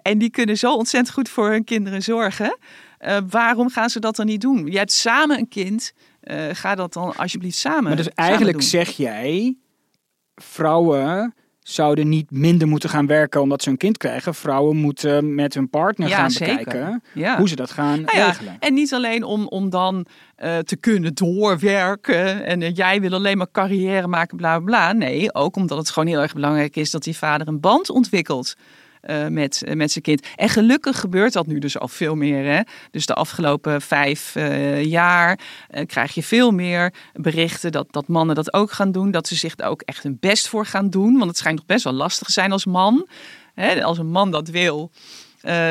en 0.01 0.18
die 0.18 0.30
kunnen 0.30 0.58
zo 0.58 0.74
ontzettend 0.74 1.13
goed 1.13 1.30
voor 1.30 1.50
hun 1.50 1.63
kinderen 1.63 2.01
zorgen. 2.01 2.58
Waarom 3.30 3.70
gaan 3.70 3.89
ze 3.89 4.00
dat 4.00 4.15
dan 4.15 4.25
niet 4.25 4.42
doen? 4.42 4.65
Je 4.65 4.77
hebt 4.77 4.92
samen 4.92 5.38
een 5.38 5.48
kind. 5.48 5.94
ga 6.51 6.75
dat 6.75 6.94
dan 6.94 7.15
alsjeblieft 7.15 7.58
samen. 7.58 7.84
Maar 7.84 7.96
dus 7.96 8.10
eigenlijk 8.10 8.62
zeg 8.62 8.89
jij, 8.89 9.58
vrouwen 10.36 11.34
zouden 11.67 12.10
niet 12.10 12.31
minder 12.31 12.67
moeten 12.67 12.89
gaan 12.89 13.07
werken 13.07 13.41
omdat 13.41 13.62
ze 13.63 13.69
een 13.69 13.77
kind 13.77 13.98
krijgen. 13.98 14.36
Vrouwen 14.36 14.75
moeten 14.77 15.36
met 15.36 15.53
hun 15.53 15.69
partner 15.69 16.07
Ja, 16.10 16.15
gaan 16.17 16.31
zeker. 16.31 16.55
bekijken 16.57 17.03
Ja. 17.13 17.38
hoe 17.38 17.48
ze 17.50 17.55
dat 17.55 17.72
gaan 17.72 18.01
Nou 18.01 18.17
ja, 18.17 18.25
regelen. 18.27 18.55
en 18.60 18.74
niet 18.74 18.93
alleen 18.93 19.24
om, 19.24 19.48
om 19.48 19.69
dan 19.69 20.05
eh, 20.36 20.57
te 20.57 20.75
kunnen 20.75 21.13
doorwerken 21.13 22.45
en 22.45 22.60
jij 22.74 23.01
wil 23.01 23.13
alleen 23.13 23.38
maar 23.38 23.51
carrière 23.51 24.07
maken, 24.07 24.38
bla 24.38 24.60
bla 24.60 24.65
bla. 24.65 24.93
Nee, 24.93 25.34
ook 25.34 25.55
omdat 25.55 25.77
het 25.77 25.89
gewoon 25.89 26.07
heel 26.10 26.22
erg 26.22 26.34
belangrijk 26.34 26.75
is 26.75 26.91
dat 26.91 27.03
die 27.03 27.17
vader 27.17 27.48
een 27.48 27.60
band 27.60 27.89
ontwikkelt. 27.89 28.55
Eh, 29.06 29.28
met, 29.28 29.64
eh, 29.64 29.76
met 29.76 29.92
zijn 29.92 30.04
kind. 30.04 30.26
En 30.36 30.50
gelukkig 30.50 31.00
gebeurt 31.00 31.34
dat 31.34 31.48
nu 31.48 31.60
dus 31.60 31.80
al 31.80 31.88
veel 31.88 32.16
meer. 32.16 32.46
Hè? 32.46 32.62
Dus 32.92 33.06
de 33.06 33.14
afgelopen 33.14 33.82
vijf 33.82 34.36
eh, 34.36 34.84
jaar 34.84 35.40
krijg 35.86 36.14
je 36.14 36.24
veel 36.24 36.52
meer 36.52 36.94
berichten 37.13 37.72
dat, 37.72 37.88
dat 37.91 38.08
mannen 38.08 38.36
dat 38.36 38.54
ook 38.54 38.72
gaan 38.72 38.91
doen. 38.91 39.12
Dat 39.12 39.28
ze 39.28 39.36
zich 39.36 39.54
er 39.58 39.68
ook 39.68 39.82
echt 39.82 40.04
hun 40.04 40.18
best 40.20 40.48
voor 40.48 40.65
gaan 40.65 40.89
doen. 40.89 41.18
Want 41.18 41.26
het 41.26 41.38
schijnt 41.38 41.58
nog 41.58 41.65
best 41.65 41.84
wel 41.84 41.94
lastig 41.94 42.28
te 42.28 42.34
zijn 42.34 42.52
als 42.52 42.65
man. 42.65 43.08
Hè? 43.54 43.84
Als 43.84 43.98
een 43.98 44.12
man 44.12 44.32
dat 44.32 44.48
wil, 44.48 44.91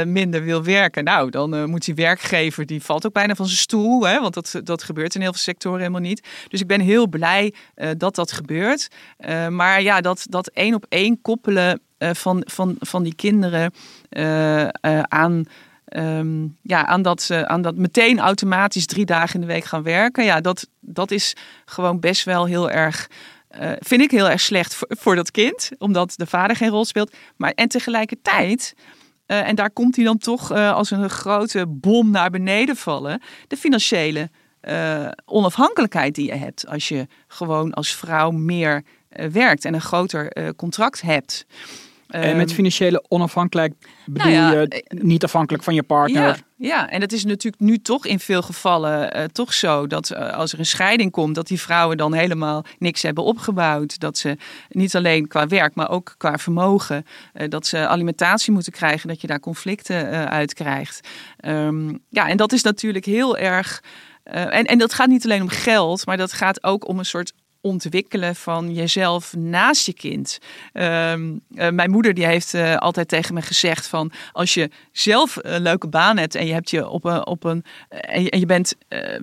minder 0.05 0.43
wil 0.43 0.63
werken, 0.63 1.05
nou, 1.05 1.31
dan 1.31 1.71
moet 1.71 1.85
die 1.85 1.95
werkgever, 1.95 2.67
die 2.67 2.83
valt 2.83 3.07
ook 3.07 3.13
bijna 3.13 3.35
van 3.35 3.47
zijn 3.47 3.59
stoel. 3.59 4.07
Hè, 4.07 4.21
want 4.21 4.35
dat, 4.35 4.61
dat 4.65 4.83
gebeurt 4.83 5.15
in 5.15 5.21
heel 5.21 5.33
veel 5.33 5.41
sectoren 5.41 5.79
helemaal 5.79 6.01
niet. 6.01 6.29
Dus 6.49 6.61
ik 6.61 6.67
ben 6.67 6.81
heel 6.81 7.09
blij 7.09 7.55
dat 7.97 8.15
dat 8.15 8.33
gebeurt. 8.33 8.89
Maar 9.51 9.83
ja, 9.83 10.01
dat, 10.01 10.27
dat 10.29 10.49
één 10.49 10.75
op 10.75 10.87
één 10.89 11.21
koppelen 11.21 11.81
van, 11.99 12.43
van, 12.47 12.77
van 12.79 13.03
die 13.03 13.15
kinderen 13.15 13.73
eh, 14.09 14.63
eh, 14.63 14.69
aan... 15.09 15.45
ehm, 15.85 16.47
ja, 16.63 16.87
aan 16.87 17.03
dat, 17.03 17.23
ze 17.23 17.49
aan 17.49 17.63
dat 17.63 17.77
meteen 17.77 18.19
automatisch 18.19 18.87
drie 18.87 19.05
dagen 19.05 19.35
in 19.35 19.41
de 19.41 19.53
week 19.53 19.65
gaan 19.65 19.83
werken. 19.83 20.25
Ja, 20.25 20.41
dat, 20.41 20.69
dat 20.81 21.11
is 21.11 21.37
gewoon 21.65 22.01
best 22.01 22.25
wel 22.25 22.45
heel 22.45 22.71
erg 22.71 23.09
eh, 23.49 23.73
vind 23.79 24.01
ik 24.01 24.11
heel 24.11 24.31
erg 24.31 24.41
slecht 24.41 24.79
voor, 24.89 25.15
dat 25.15 25.31
kind, 25.31 25.71
omdat 25.79 26.13
de 26.17 26.27
vader 26.27 26.57
geen 26.57 26.69
rol 26.69 26.85
speelt. 26.85 27.15
Maar 27.37 27.53
en 27.53 27.69
tegelijkertijd, 27.69 28.75
eh, 29.27 29.49
en 29.49 29.55
daar 29.55 29.71
komt 29.71 29.97
hij 29.97 30.05
dan 30.05 30.19
toch 30.19 30.53
eh, 30.53 30.73
als 30.73 30.91
een 30.91 31.11
grote 31.11 31.67
bom 31.69 32.11
naar 32.11 32.31
beneden 32.31 32.77
vallen, 32.77 33.23
de 33.49 33.57
financiële 33.57 34.31
eh, 34.61 35.09
onafhankelijkheid 35.25 36.15
die 36.15 36.27
je 36.27 36.35
hebt 36.35 36.67
als 36.67 36.89
je 36.89 37.07
gewoon 37.29 37.73
als 37.73 37.95
vrouw 37.95 38.31
meer 38.31 38.75
eh, 38.75 38.83
werkt 39.33 39.65
en 39.65 39.75
een 39.75 39.81
groter 39.81 40.29
eh, 40.29 40.49
contract 40.57 41.01
hebt. 41.03 41.47
en 42.09 42.37
met 42.37 42.47
Ehm, 42.49 42.55
financiële 42.57 43.05
onafhankelijk 43.09 43.75
bedoel 44.07 44.33
ja, 44.33 44.51
je 44.51 44.69
eh, 44.69 45.01
niet 45.03 45.25
afhankelijk 45.25 45.65
van 45.65 45.75
je 45.75 45.83
partner. 45.83 46.23
ja, 46.23 46.37
ja, 46.57 46.89
en 46.91 47.01
dat 47.01 47.13
is 47.13 47.25
natuurlijk 47.25 47.63
nu 47.63 47.79
toch 47.79 48.07
in 48.07 48.19
veel 48.21 48.43
gevallen 48.43 49.13
eh, 49.13 49.25
toch 49.25 49.55
zo 49.55 49.87
dat 49.87 50.11
eh, 50.11 50.33
als 50.33 50.53
er 50.53 50.59
een 50.59 50.67
scheiding 50.67 51.11
komt, 51.11 51.35
dat 51.35 51.47
die 51.47 51.61
vrouwen 51.61 51.97
dan 51.97 52.13
helemaal 52.15 52.65
niks 52.79 53.03
hebben 53.03 53.25
opgebouwd. 53.25 53.99
Dat 53.99 54.19
ze 54.19 54.37
niet 54.69 54.97
alleen 54.97 55.29
qua 55.29 55.47
werk, 55.47 55.75
maar 55.75 55.91
ook 55.91 56.15
qua 56.19 56.39
vermogen, 56.39 57.05
eh, 57.33 57.49
dat 57.49 57.67
ze 57.67 57.87
alimentatie 57.89 58.53
moeten 58.53 58.73
krijgen, 58.73 59.09
dat 59.09 59.21
je 59.21 59.27
daar 59.27 59.41
conflicten 59.41 60.11
eh, 60.11 60.25
uit 60.25 60.55
krijgt. 60.55 61.09
Ehm, 61.37 61.95
ja, 62.09 62.29
en 62.29 62.37
dat 62.37 62.53
is 62.53 62.63
natuurlijk 62.63 63.05
heel 63.05 63.37
erg. 63.37 63.83
eh, 64.23 64.57
en, 64.57 64.65
en 64.65 64.79
dat 64.79 64.95
gaat 64.95 65.09
niet 65.09 65.25
alleen 65.25 65.43
om 65.43 65.49
geld, 65.49 66.07
maar 66.07 66.17
dat 66.17 66.33
gaat 66.33 66.65
ook 66.65 66.89
om 66.89 66.99
een 66.99 67.05
soort 67.05 67.33
ontwikkelen 67.65 68.37
van 68.37 68.75
jezelf 68.75 69.37
naast 69.37 69.87
je 69.87 69.93
kind. 69.93 70.39
Ehm, 70.73 71.33
eh, 71.55 71.71
mijn 71.71 71.91
moeder 71.91 72.15
die 72.15 72.27
heeft 72.27 72.55
eh, 72.55 72.77
altijd 72.77 73.09
tegen 73.09 73.35
me 73.35 73.43
gezegd 73.43 73.87
van 73.87 74.13
als 74.33 74.55
je 74.55 74.71
zelf 74.93 75.39
een 75.41 75.63
leuke 75.63 75.89
baan 75.89 76.17
hebt 76.17 76.35
en 76.35 76.47
je 76.47 76.53
hebt 76.53 76.71
je 76.71 76.89
op 76.89 77.05
een, 77.05 77.27
op 77.27 77.45
een 77.45 77.65
eh, 77.89 78.17
en, 78.17 78.23
je, 78.23 78.31
en 78.31 78.39
je 78.39 78.47
bent 78.47 78.75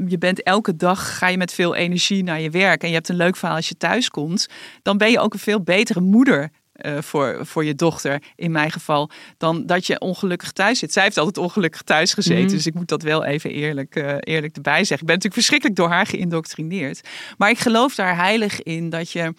je 0.08 0.18
bent 0.18 0.44
elke 0.44 0.76
dag 0.76 1.18
ga 1.18 1.28
je 1.28 1.38
met 1.38 1.54
veel 1.54 1.76
energie 1.76 2.24
naar 2.24 2.42
je 2.42 2.50
werk 2.50 2.82
en 2.82 2.88
je 2.88 2.94
hebt 2.94 3.10
een 3.10 3.16
leuk 3.16 3.36
verhaal 3.36 3.56
als 3.56 3.70
je 3.70 3.78
thuis 3.78 4.10
komt, 4.10 4.48
dan 4.82 4.98
ben 4.98 5.12
je 5.12 5.20
ook 5.20 5.34
een 5.34 5.40
veel 5.40 5.62
betere 5.62 6.02
moeder 6.02 6.52
eh, 6.82 7.02
voor, 7.02 7.40
voor 7.42 7.66
je 7.66 7.76
dochter, 7.76 8.22
in 8.36 8.52
mijn 8.52 8.72
geval, 8.72 9.10
dan 9.38 9.66
dat 9.66 9.88
je 9.88 10.00
ongelukkig 10.00 10.52
thuis 10.52 10.80
zit. 10.80 10.94
Zij 10.94 11.04
heeft 11.04 11.18
altijd 11.18 11.38
ongelukkig 11.38 11.82
thuis 11.82 12.14
gezeten, 12.14 12.44
Mhm. 12.44 12.54
dus 12.54 12.66
ik 12.66 12.74
moet 12.74 12.88
dat 12.88 13.02
wel 13.02 13.24
even 13.26 13.50
eerlijk, 13.52 13.96
eh, 13.96 14.16
eerlijk 14.20 14.56
erbij 14.56 14.78
zeggen. 14.78 15.00
Ik 15.00 15.06
ben 15.06 15.16
natuurlijk 15.16 15.34
verschrikkelijk 15.34 15.76
door 15.78 15.90
haar 15.90 16.06
geïndoctrineerd. 16.06 17.08
Maar 17.38 17.50
ik 17.50 17.60
geloof 17.60 17.96
daar 17.96 18.16
heilig 18.16 18.62
in 18.64 18.90
dat 18.90 19.12
je 19.12 19.34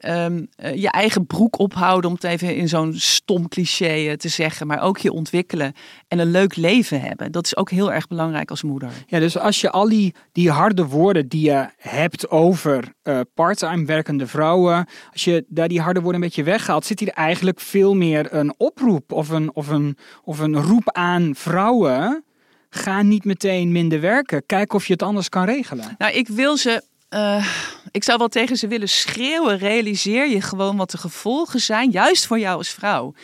ehm, 0.00 0.44
eh, 0.56 0.74
je 0.74 0.90
eigen 0.90 1.26
broek 1.26 1.58
ophouden, 1.58 2.10
om 2.10 2.16
het 2.16 2.24
even 2.24 2.56
in 2.56 2.68
zo'n 2.68 2.92
stom 2.94 3.48
cliché 3.48 4.08
eh, 4.08 4.12
te 4.12 4.28
zeggen, 4.28 4.66
maar 4.66 4.82
ook 4.82 4.98
je 4.98 5.12
ontwikkelen 5.12 5.72
en 6.08 6.18
een 6.18 6.30
leuk 6.30 6.56
leven 6.56 7.00
hebben. 7.00 7.32
Dat 7.32 7.44
is 7.44 7.56
ook 7.56 7.70
heel 7.70 7.92
erg 7.92 8.06
belangrijk 8.06 8.50
als 8.50 8.62
moeder. 8.62 8.90
Ja, 9.06 9.18
dus 9.18 9.38
als 9.38 9.60
je 9.60 9.70
al 9.70 9.88
die, 9.88 10.14
die 10.32 10.50
harde 10.50 10.86
woorden 10.86 11.28
die 11.28 11.44
je 11.44 11.66
hebt 11.76 12.30
over 12.30 12.92
eh 13.02 13.20
parttime 13.34 13.84
werkende 13.84 14.26
vrouwen, 14.26 14.88
als 15.12 15.24
je 15.24 15.44
daar 15.48 15.68
die 15.68 15.80
harde 15.80 16.00
woorden 16.00 16.20
een 16.20 16.26
beetje 16.26 16.42
weghaalt, 16.42 16.84
zit 16.84 17.00
hier 17.00 17.08
eigenlijk 17.08 17.60
veel 17.60 17.94
meer 17.94 18.34
een 18.34 18.54
oproep 18.56 19.12
of 19.12 19.28
een, 19.28 19.54
of 19.54 19.68
een, 19.68 19.96
of 20.24 20.38
een 20.38 20.56
roep 20.56 20.90
aan 20.92 21.34
vrouwen. 21.34 22.24
ga 22.70 23.02
niet 23.02 23.24
meteen 23.24 23.72
minder 23.72 24.00
werken. 24.00 24.46
Kijk 24.46 24.72
of 24.72 24.86
je 24.86 24.92
het 24.92 25.02
anders 25.02 25.28
kan 25.28 25.44
regelen. 25.44 25.94
Nou, 25.98 26.12
ik 26.12 26.28
wil 26.28 26.56
ze. 26.56 26.82
Uh, 27.14 27.46
ik 27.90 28.04
zou 28.04 28.18
wel 28.18 28.28
tegen 28.28 28.56
ze 28.56 28.66
willen 28.66 28.88
schreeuwen. 28.88 29.58
Realiseer 29.58 30.28
je 30.28 30.40
gewoon 30.40 30.76
wat 30.76 30.90
de 30.90 30.98
gevolgen 30.98 31.60
zijn, 31.60 31.90
juist 31.90 32.26
voor 32.26 32.38
jou 32.38 32.56
als 32.56 32.68
vrouw. 32.68 33.14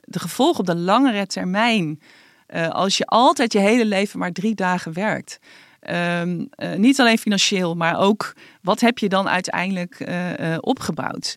De 0.00 0.18
gevolgen 0.18 0.60
op 0.60 0.66
de 0.66 0.76
langere 0.76 1.26
termijn. 1.26 2.00
Uh, 2.54 2.68
als 2.68 2.96
je 2.96 3.06
altijd 3.06 3.52
je 3.52 3.58
hele 3.58 3.84
leven 3.84 4.18
maar 4.18 4.32
drie 4.32 4.54
dagen 4.54 4.92
werkt. 4.92 5.38
Um, 5.90 6.48
uh, 6.56 6.74
niet 6.74 7.00
alleen 7.00 7.18
financieel, 7.18 7.74
maar 7.74 7.98
ook 7.98 8.34
wat 8.62 8.80
heb 8.80 8.98
je 8.98 9.08
dan 9.08 9.28
uiteindelijk 9.28 10.08
opgebouwd? 10.60 11.36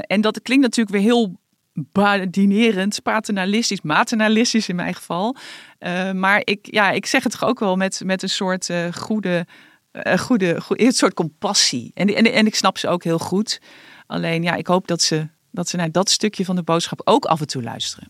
en 0.00 0.20
dat 0.20 0.42
klinkt 0.42 0.64
natuurlijk 0.64 0.96
weer 0.96 1.12
heel 1.12 1.36
badinerend, 1.72 3.02
paternalistisch, 3.02 3.80
maternalistisch 3.80 4.68
in 4.68 4.76
mijn 4.76 4.94
geval. 4.94 5.36
Maar 6.14 6.40
ik, 6.44 6.58
ja, 6.62 6.90
ik 6.90 7.06
zeg 7.06 7.22
het 7.22 7.42
ook 7.42 7.58
wel 7.58 7.76
met, 7.76 8.02
met 8.04 8.22
een 8.22 8.28
soort 8.28 8.70
goede, 8.94 9.46
goede, 10.18 10.60
goede, 10.60 10.84
een 10.84 10.92
soort 10.92 11.14
compassie. 11.14 11.90
En, 11.94 12.14
en, 12.14 12.32
en 12.32 12.46
ik 12.46 12.54
snap 12.54 12.78
ze 12.78 12.88
ook 12.88 13.04
heel 13.04 13.18
goed. 13.18 13.60
Alleen 14.06 14.42
ja, 14.42 14.54
ik 14.54 14.66
hoop 14.66 14.86
dat 14.86 15.02
ze, 15.02 15.28
dat 15.50 15.68
ze 15.68 15.76
naar 15.76 15.92
dat 15.92 16.10
stukje 16.10 16.44
van 16.44 16.56
de 16.56 16.62
boodschap 16.62 17.00
ook 17.04 17.24
af 17.24 17.40
en 17.40 17.46
toe 17.46 17.62
luisteren. 17.62 18.08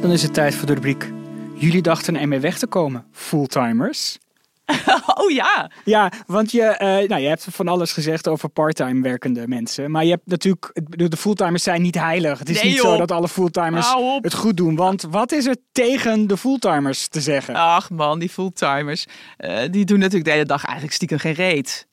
Dan 0.00 0.10
is 0.10 0.22
het 0.22 0.34
tijd 0.34 0.54
voor 0.54 0.66
de 0.66 0.74
rubriek. 0.74 1.12
Jullie 1.54 1.82
dachten 1.82 2.16
ermee 2.16 2.40
weg 2.40 2.58
te 2.58 2.66
komen, 2.66 3.04
fulltimers. 3.12 4.18
oh 5.14 5.30
ja. 5.30 5.70
Ja, 5.84 6.12
want 6.26 6.50
je, 6.50 6.62
uh, 6.62 7.08
nou, 7.08 7.22
je 7.22 7.28
hebt 7.28 7.46
van 7.50 7.68
alles 7.68 7.92
gezegd 7.92 8.28
over 8.28 8.48
parttime 8.48 9.02
werkende 9.02 9.48
mensen. 9.48 9.90
Maar 9.90 10.04
je 10.04 10.10
hebt 10.10 10.26
natuurlijk, 10.26 10.80
de 11.10 11.16
fulltimers 11.16 11.62
zijn 11.62 11.82
niet 11.82 11.94
heilig. 11.94 12.38
Het 12.38 12.48
is 12.48 12.62
niet 12.62 12.78
zo 12.78 12.96
dat 12.96 13.10
alle 13.10 13.28
fulltimers 13.28 13.94
het 14.20 14.34
goed 14.34 14.56
doen. 14.56 14.76
Want 14.76 15.02
wat 15.10 15.32
is 15.32 15.46
er 15.46 15.56
tegen 15.72 16.26
de 16.26 16.36
fulltimers 16.36 17.08
te 17.08 17.20
zeggen? 17.20 17.54
Ach 17.54 17.90
man, 17.90 18.18
die 18.18 18.28
fulltimers, 18.28 19.06
uh, 19.38 19.58
die 19.70 19.84
doen 19.84 19.98
natuurlijk 19.98 20.24
de 20.24 20.30
hele 20.30 20.44
dag 20.44 20.64
eigenlijk 20.64 20.94
stiekem 20.94 21.18
geen 21.18 21.34
reet. 21.34 21.86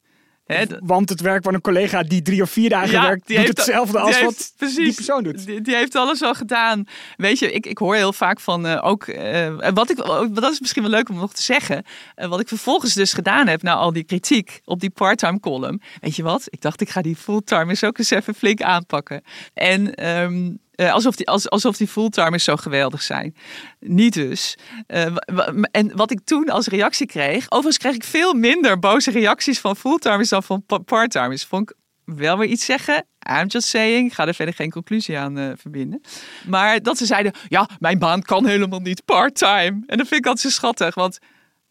Want 0.79 1.09
het 1.09 1.21
werk 1.21 1.43
van 1.43 1.53
een 1.53 1.61
collega 1.61 2.03
die 2.03 2.21
drie 2.21 2.41
of 2.41 2.49
vier 2.49 2.69
dagen 2.69 3.01
werkt, 3.01 3.27
doet 3.27 3.47
hetzelfde 3.47 3.99
als 3.99 4.21
wat 4.21 4.53
die 4.57 4.93
persoon 4.93 5.23
doet. 5.23 5.45
Die, 5.45 5.61
die, 5.61 5.75
heeft 5.75 5.95
alles 5.95 6.21
al 6.21 6.33
gedaan. 6.33 6.85
Weet 7.17 7.39
je, 7.39 7.51
ik, 7.51 7.65
ik 7.65 7.77
hoor 7.77 7.95
heel 7.95 8.13
vaak 8.13 8.39
van 8.39 8.65
uh, 8.65 8.85
ook, 8.85 9.07
uh, 9.07 9.57
wat 9.73 9.89
ik, 9.89 9.97
dat 10.33 10.51
is 10.51 10.59
misschien 10.59 10.81
wel 10.81 10.91
leuk 10.91 11.09
om 11.09 11.15
nog 11.15 11.33
te 11.33 11.41
zeggen, 11.41 11.83
uh, 12.15 12.27
wat 12.27 12.39
ik 12.39 12.47
vervolgens 12.47 12.93
dus 12.93 13.13
gedaan 13.13 13.47
heb 13.47 13.61
na 13.61 13.73
al 13.73 13.93
die 13.93 14.03
kritiek 14.03 14.61
op 14.65 14.79
die 14.79 14.89
parttime 14.89 15.39
column. 15.39 15.81
Weet 16.01 16.15
je 16.15 16.23
wat? 16.23 16.47
Ik 16.49 16.61
dacht, 16.61 16.81
ik 16.81 16.89
ga 16.89 17.01
die 17.01 17.15
fulltime 17.15 17.77
ook 17.81 17.97
eens 17.97 18.09
even 18.09 18.35
flink 18.35 18.61
aanpakken. 18.61 19.23
En 19.53 20.07
um, 20.09 20.59
uh, 20.75 20.93
alsof, 20.93 21.15
die, 21.15 21.27
als, 21.27 21.49
alsof 21.49 21.77
die 21.77 21.87
fulltimers 21.87 22.43
zo 22.43 22.55
geweldig 22.55 23.01
zijn. 23.01 23.35
Niet 23.79 24.13
dus. 24.13 24.57
Uh, 24.87 25.05
en 25.71 25.95
wat 25.95 26.11
ik 26.11 26.19
toen 26.23 26.49
als 26.49 26.67
reactie 26.67 27.07
kreeg. 27.07 27.45
Overigens 27.45 27.77
kreeg 27.77 27.95
ik 27.95 28.03
veel 28.03 28.33
minder 28.33 28.79
boze 28.79 29.11
reacties 29.11 29.59
van 29.59 29.75
fulltimers 29.75 30.29
dan 30.29 30.43
van 30.43 30.65
parttimers. 30.85 31.45
Vond 31.45 31.69
ik 31.69 31.77
wel 32.05 32.37
weer 32.37 32.49
iets 32.49 32.65
zeggen. 32.65 33.05
I'm 33.39 33.47
just 33.47 33.67
saying. 33.67 34.07
Ik 34.07 34.13
ga 34.13 34.27
er 34.27 34.33
verder 34.33 34.53
geen 34.53 34.71
conclusie 34.71 35.17
aan 35.17 35.37
uh, 35.37 35.51
verbinden. 35.55 36.01
Maar 36.47 36.81
dat 36.81 36.97
ze 36.97 37.05
zeiden: 37.05 37.33
ja, 37.47 37.69
mijn 37.79 37.99
baan 37.99 38.21
kan 38.21 38.45
helemaal 38.45 38.79
niet 38.79 39.05
parttime. 39.05 39.83
En 39.85 39.97
dat 39.97 40.07
vind 40.07 40.19
ik 40.19 40.25
altijd 40.25 40.39
zo 40.39 40.49
schattig. 40.49 40.95
Want 40.95 41.19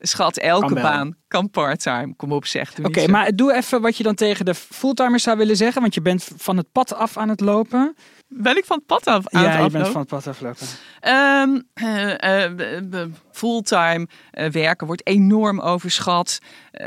Schat, 0.04 0.38
elke 0.38 0.74
baan 0.74 1.16
kan 1.28 1.50
parttime. 1.50 2.14
Kom 2.16 2.32
op, 2.32 2.46
zeg. 2.46 2.72
Oké, 2.82 3.06
maar 3.06 3.34
doe 3.34 3.54
even 3.54 3.80
wat 3.80 3.96
je 3.96 4.02
dan 4.02 4.14
tegen 4.14 4.44
de 4.44 4.54
fulltimers 4.54 5.22
zou 5.22 5.38
willen 5.38 5.56
zeggen. 5.56 5.80
Want 5.80 5.94
je 5.94 6.02
bent 6.02 6.28
van 6.36 6.56
het 6.56 6.72
pad 6.72 6.94
af 6.94 7.16
aan 7.16 7.28
het 7.28 7.40
lopen. 7.40 7.94
Ben 8.34 8.56
ik 8.56 8.64
van 8.64 8.76
het 8.76 8.86
pad 8.86 9.06
af 9.06 9.28
aan 9.28 9.42
ja, 9.42 9.48
het 9.48 9.56
aflopen? 9.56 9.78
je 9.78 9.78
bent 9.78 9.92
van 9.92 10.00
het 10.00 10.10
pad 10.10 10.26
aflopen. 10.26 10.66
Um, 11.08 11.62
uh, 11.74 13.00
uh, 13.00 13.04
fulltime 13.32 14.08
werken 14.50 14.86
wordt 14.86 15.06
enorm 15.06 15.60
overschat. 15.60 16.38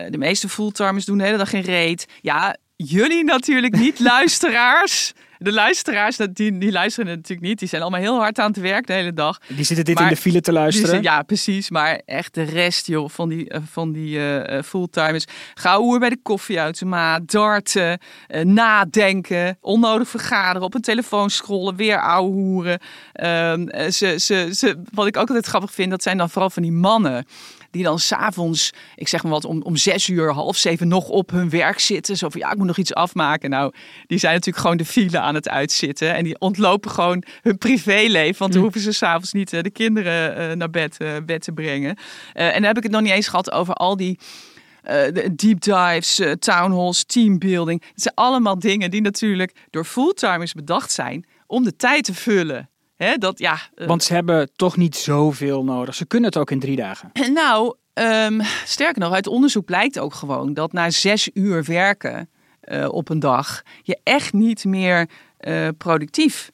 de 0.09 0.17
meeste 0.17 0.49
fulltimers 0.49 1.05
doen 1.05 1.17
de 1.17 1.23
hele 1.23 1.37
dag 1.37 1.49
geen 1.49 1.61
reet. 1.61 2.07
Ja, 2.21 2.55
jullie 2.75 3.23
natuurlijk 3.23 3.75
niet, 3.75 3.99
luisteraars. 4.13 5.13
De 5.37 5.53
luisteraars, 5.53 6.17
die, 6.17 6.57
die 6.57 6.71
luisteren 6.71 7.09
natuurlijk 7.09 7.47
niet. 7.47 7.59
Die 7.59 7.67
zijn 7.67 7.81
allemaal 7.81 7.99
heel 7.99 8.19
hard 8.19 8.39
aan 8.39 8.47
het 8.47 8.59
werk 8.59 8.87
de 8.87 8.93
hele 8.93 9.13
dag. 9.13 9.39
Die 9.47 9.65
zitten 9.65 9.85
dit 9.85 9.99
in 9.99 10.07
de 10.07 10.15
file 10.15 10.41
te 10.41 10.51
luisteren. 10.51 11.01
ja, 11.01 11.23
precies. 11.23 11.69
Maar 11.69 12.01
echt 12.05 12.33
de 12.33 12.43
rest 12.43 12.87
joh, 12.87 13.09
van 13.09 13.29
die, 13.29 13.53
uh, 13.53 13.59
van 13.71 13.91
die 13.91 14.17
uh, 14.17 14.61
fulltimers. 14.61 15.25
Ga 15.53 15.79
oer 15.79 15.99
bij 15.99 16.09
de 16.09 16.19
koffieautomaat, 16.21 17.31
darten, 17.31 17.99
uh, 18.27 18.41
nadenken, 18.41 19.57
onnodig 19.61 20.07
vergaderen, 20.07 20.61
op 20.61 20.73
een 20.73 20.81
telefoon 20.81 21.29
scrollen, 21.29 21.75
weer 21.75 22.01
ouwe 22.01 22.31
hoeren. 22.31 22.79
Ehm, 23.13 23.89
ze, 23.91 24.19
ze, 24.19 24.49
ze, 24.51 24.81
wat 24.91 25.07
ik 25.07 25.17
ook 25.17 25.27
altijd 25.27 25.45
grappig 25.45 25.71
vind, 25.71 25.89
dat 25.89 26.03
zijn 26.03 26.17
dan 26.17 26.29
vooral 26.29 26.49
van 26.49 26.63
die 26.63 26.71
mannen 26.71 27.25
die 27.75 27.83
dan 27.83 27.99
s'avonds, 27.99 28.73
ik 28.95 29.07
zeg 29.07 29.23
maar 29.23 29.31
wat, 29.31 29.45
om, 29.45 29.61
om 29.61 29.75
zes 29.75 30.07
uur, 30.07 30.31
half 30.31 30.57
zeven 30.57 30.87
nog 30.87 31.07
op 31.07 31.31
hun 31.31 31.49
werk 31.49 31.79
zitten. 31.79 32.17
Zo 32.17 32.29
van 32.29 32.39
ja, 32.39 32.51
ik 32.51 32.57
moet 32.57 32.67
nog 32.67 32.77
iets 32.77 32.93
afmaken. 32.93 33.49
Nou, 33.49 33.73
die 34.07 34.17
zijn 34.17 34.33
natuurlijk 34.33 34.63
gewoon 34.63 34.77
de 34.77 34.85
file 34.85 35.19
aan 35.19 35.35
het 35.35 35.49
uitzitten. 35.49 36.13
En 36.13 36.23
die 36.23 36.39
ontlopen 36.39 36.91
gewoon 36.91 37.23
hun 37.41 37.57
privéleven. 37.57 38.39
Want 38.39 38.53
dan 38.53 38.61
hoeven 38.61 38.81
ze 38.81 38.91
s'avonds 38.91 39.33
niet 39.33 39.53
uh, 39.53 39.61
de 39.61 39.69
kinderen 39.69 40.37
uh, 40.37 40.55
naar 40.55 40.69
bed, 40.69 40.97
uh, 41.01 41.15
bed 41.25 41.41
te 41.41 41.51
brengen. 41.51 41.97
en 42.33 42.53
dan 42.53 42.63
heb 42.63 42.77
ik 42.77 42.83
het 42.83 42.91
nog 42.91 43.01
niet 43.01 43.11
eens 43.11 43.27
gehad 43.27 43.51
over 43.51 43.73
al 43.73 43.97
die. 43.97 44.19
deep 45.31 45.61
dives, 45.61 46.21
town 46.39 46.71
halls, 46.71 47.03
teambuilding. 47.03 47.83
Het 47.93 48.01
zijn 48.01 48.15
allemaal 48.15 48.59
dingen 48.59 48.91
die 48.91 49.01
natuurlijk 49.01 49.55
door 49.69 49.85
fulltimers 49.85 50.53
bedacht 50.53 50.91
zijn 50.91 51.25
om 51.47 51.63
de 51.63 51.75
tijd 51.75 52.03
te 52.03 52.13
vullen. 52.13 52.69
Hè, 52.95 53.17
dat, 53.17 53.39
ja, 53.39 53.59
uh, 53.75 53.87
Want 53.87 54.03
ze 54.03 54.13
hebben 54.13 54.49
toch 54.55 54.77
niet 54.77 54.95
zoveel 54.95 55.63
nodig. 55.63 55.95
Ze 55.95 56.05
kunnen 56.05 56.29
het 56.29 56.37
ook 56.37 56.51
in 56.51 56.59
drie 56.59 56.75
dagen. 56.75 57.11
Nou, 57.33 57.75
um, 57.93 58.41
sterker 58.65 59.01
nog, 59.01 59.13
uit 59.13 59.27
onderzoek 59.27 59.65
blijkt 59.65 59.99
ook 59.99 60.13
gewoon 60.13 60.53
dat 60.53 60.73
na 60.73 60.89
zes 60.89 61.29
uur 61.33 61.63
werken 61.63 62.29
uh, 62.63 62.87
op 62.89 63.09
een 63.09 63.19
dag 63.19 63.61
je 63.81 63.99
echt 64.03 64.33
niet 64.33 64.65
meer 64.65 65.09
uh, 65.39 65.67
productief 65.77 66.51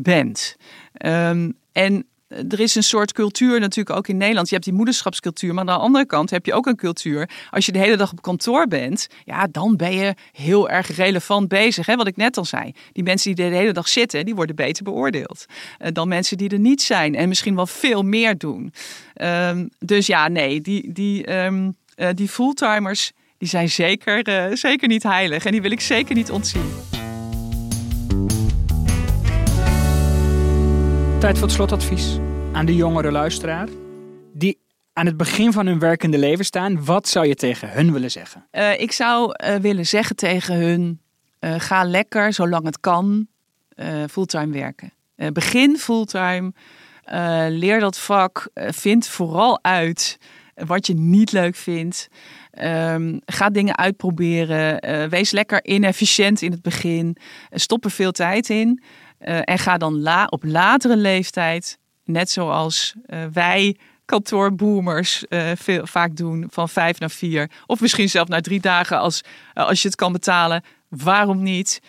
bent. 0.00 0.56
Um, 1.04 1.58
en 1.72 2.07
er 2.28 2.60
is 2.60 2.74
een 2.74 2.82
soort 2.82 3.12
cultuur 3.12 3.60
natuurlijk 3.60 3.96
ook 3.96 4.08
in 4.08 4.16
Nederland. 4.16 4.48
Je 4.48 4.54
hebt 4.54 4.66
die 4.66 4.74
moederschapscultuur, 4.74 5.54
maar 5.54 5.68
aan 5.68 5.78
de 5.78 5.82
andere 5.84 6.06
kant 6.06 6.30
heb 6.30 6.46
je 6.46 6.54
ook 6.54 6.66
een 6.66 6.76
cultuur. 6.76 7.30
Als 7.50 7.66
je 7.66 7.72
de 7.72 7.78
hele 7.78 7.96
dag 7.96 8.12
op 8.12 8.22
kantoor 8.22 8.66
bent, 8.66 9.06
ja, 9.24 9.46
dan 9.50 9.76
ben 9.76 9.92
je 9.92 10.14
heel 10.32 10.68
erg 10.68 10.96
relevant 10.96 11.48
bezig. 11.48 11.86
Hè? 11.86 11.96
Wat 11.96 12.06
ik 12.06 12.16
net 12.16 12.36
al 12.36 12.44
zei. 12.44 12.72
Die 12.92 13.02
mensen 13.02 13.34
die 13.34 13.50
de 13.50 13.56
hele 13.56 13.72
dag 13.72 13.88
zitten, 13.88 14.24
die 14.24 14.34
worden 14.34 14.56
beter 14.56 14.84
beoordeeld 14.84 15.46
uh, 15.78 15.88
dan 15.92 16.08
mensen 16.08 16.36
die 16.36 16.48
er 16.48 16.58
niet 16.58 16.82
zijn 16.82 17.14
en 17.14 17.28
misschien 17.28 17.54
wel 17.54 17.66
veel 17.66 18.02
meer 18.02 18.38
doen. 18.38 18.72
Um, 19.22 19.68
dus 19.78 20.06
ja, 20.06 20.28
nee, 20.28 20.60
die, 20.60 20.92
die, 20.92 21.34
um, 21.34 21.76
uh, 21.96 22.08
die 22.14 22.28
fulltimers, 22.28 23.12
die 23.38 23.48
zijn 23.48 23.70
zeker, 23.70 24.56
zeker 24.56 24.88
niet 24.88 25.02
heilig 25.02 25.44
en 25.44 25.52
die 25.52 25.62
wil 25.62 25.70
ik 25.70 25.80
zeker 25.80 26.14
niet 26.14 26.30
ontzien. 26.30 26.97
Tijd 31.18 31.38
voor 31.38 31.46
het 31.46 31.56
slotadvies 31.56 32.18
aan 32.52 32.66
de 32.66 32.74
jongere 32.74 33.10
luisteraar. 33.10 33.68
Die 34.32 34.58
aan 34.92 35.06
het 35.06 35.16
begin 35.16 35.52
van 35.52 35.66
hun 35.66 35.78
werkende 35.78 36.18
leven 36.18 36.44
staan. 36.44 36.84
Wat 36.84 37.08
zou 37.08 37.26
je 37.26 37.34
tegen 37.34 37.70
hun 37.70 37.92
willen 37.92 38.10
zeggen? 38.10 38.46
Uh, 38.52 38.80
ik 38.80 38.92
zou 38.92 39.34
uh, 39.44 39.54
willen 39.54 39.86
zeggen 39.86 40.16
tegen 40.16 40.54
hun: 40.54 41.00
uh, 41.40 41.54
ga 41.58 41.84
lekker, 41.84 42.32
zolang 42.32 42.64
het 42.64 42.80
kan, 42.80 43.26
fulltime 44.10 44.52
werken. 44.52 44.92
begin 45.32 45.76
fulltime. 45.76 46.52
leer 47.48 47.80
dat 47.80 47.98
vak. 47.98 48.48
vind 48.54 49.08
vooral 49.08 49.58
uit 49.62 50.18
wat 50.54 50.86
je 50.86 50.94
niet 50.94 51.32
leuk 51.32 51.56
vindt. 51.56 52.08
Um, 52.62 53.20
ga 53.26 53.50
dingen 53.50 53.76
uitproberen. 53.76 54.80
wees 55.10 55.30
lekker 55.30 55.64
inefficiënt 55.64 56.42
in 56.42 56.50
het 56.50 56.62
begin. 56.62 57.16
stop 57.50 57.84
er 57.84 57.90
veel 57.90 58.12
tijd 58.12 58.50
in. 58.50 58.82
Uh, 59.20 59.38
en 59.44 59.58
ga 59.58 59.78
dan 59.78 60.00
la 60.00 60.26
op 60.26 60.44
latere 60.44 60.96
leeftijd, 60.96 61.78
net 62.04 62.30
zoals 62.30 62.94
uh, 63.06 63.24
wij 63.32 63.76
kantoorboomers 64.04 65.24
uh, 65.28 65.50
veel, 65.56 65.86
vaak 65.86 66.16
doen, 66.16 66.46
van 66.50 66.68
vijf 66.68 66.98
naar 66.98 67.10
vier. 67.10 67.50
Of 67.66 67.80
misschien 67.80 68.08
zelfs 68.08 68.30
naar 68.30 68.42
drie 68.42 68.60
dagen 68.60 68.98
als, 68.98 69.20
als 69.54 69.82
je 69.82 69.88
het 69.88 69.96
kan 69.96 70.12
betalen. 70.12 70.62
Waarom 70.88 71.42
niet? 71.42 71.80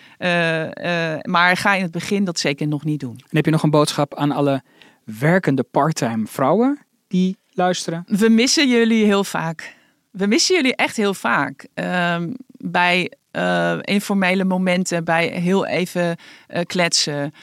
maar 1.21 1.57
ga 1.57 1.75
in 1.75 1.81
het 1.81 1.91
begin 1.91 2.23
dat 2.23 2.39
zeker 2.39 2.67
nog 2.67 2.83
niet 2.83 2.99
doen. 2.99 3.15
En 3.17 3.35
heb 3.35 3.45
je 3.45 3.51
nog 3.51 3.63
een 3.63 3.69
boodschap 3.69 4.15
aan 4.15 4.31
alle 4.31 4.63
werkende 5.03 5.63
parttime 5.63 6.27
vrouwen 6.27 6.79
die 7.07 7.37
luisteren? 7.51 8.03
We 8.07 8.29
missen 8.29 8.69
jullie 8.69 9.05
heel 9.05 9.23
vaak. 9.23 9.75
We 10.11 10.27
missen 10.27 10.55
jullie 10.55 10.75
echt 10.75 10.95
heel 10.95 11.13
vaak. 11.13 11.67
Ehm, 11.73 12.33
bij 12.57 13.11
uh, 13.31 13.77
informele 13.81 14.43
momenten, 14.43 15.03
bij 15.03 15.27
heel 15.27 15.65
even 15.65 16.17
uh, 16.47 16.61
kletsen. 16.63 17.33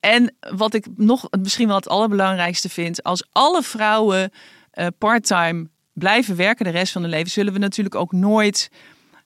En 0.00 0.34
wat 0.56 0.74
ik 0.74 0.86
nog 0.96 1.28
misschien 1.40 1.66
wel 1.66 1.76
het 1.76 1.88
allerbelangrijkste 1.88 2.68
vind, 2.68 3.02
als 3.02 3.26
alle 3.32 3.62
vrouwen 3.62 4.30
uh, 4.74 4.86
parttime 4.98 5.68
blijven 5.92 6.36
werken 6.36 6.64
de 6.64 6.70
rest 6.70 6.92
van 6.92 7.02
hun 7.02 7.10
leven, 7.10 7.30
zullen 7.30 7.52
we 7.52 7.58
natuurlijk 7.58 7.94
ook 7.94 8.12
nooit 8.12 8.70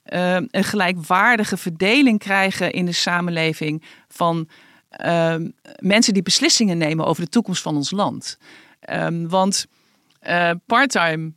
een 0.02 0.64
gelijkwaardige 0.64 1.56
verdeling 1.56 2.18
krijgen 2.18 2.72
in 2.72 2.86
de 2.86 2.92
samenleving 2.92 3.84
van 4.08 4.48
ehm, 4.88 5.48
mensen 5.78 6.14
die 6.14 6.22
beslissingen 6.22 6.78
nemen 6.78 7.06
over 7.06 7.22
de 7.24 7.28
toekomst 7.28 7.62
van 7.62 7.76
ons 7.76 7.90
land. 7.90 8.38
Ehm, 8.80 9.28
want 9.28 9.66
parttime 10.66 11.32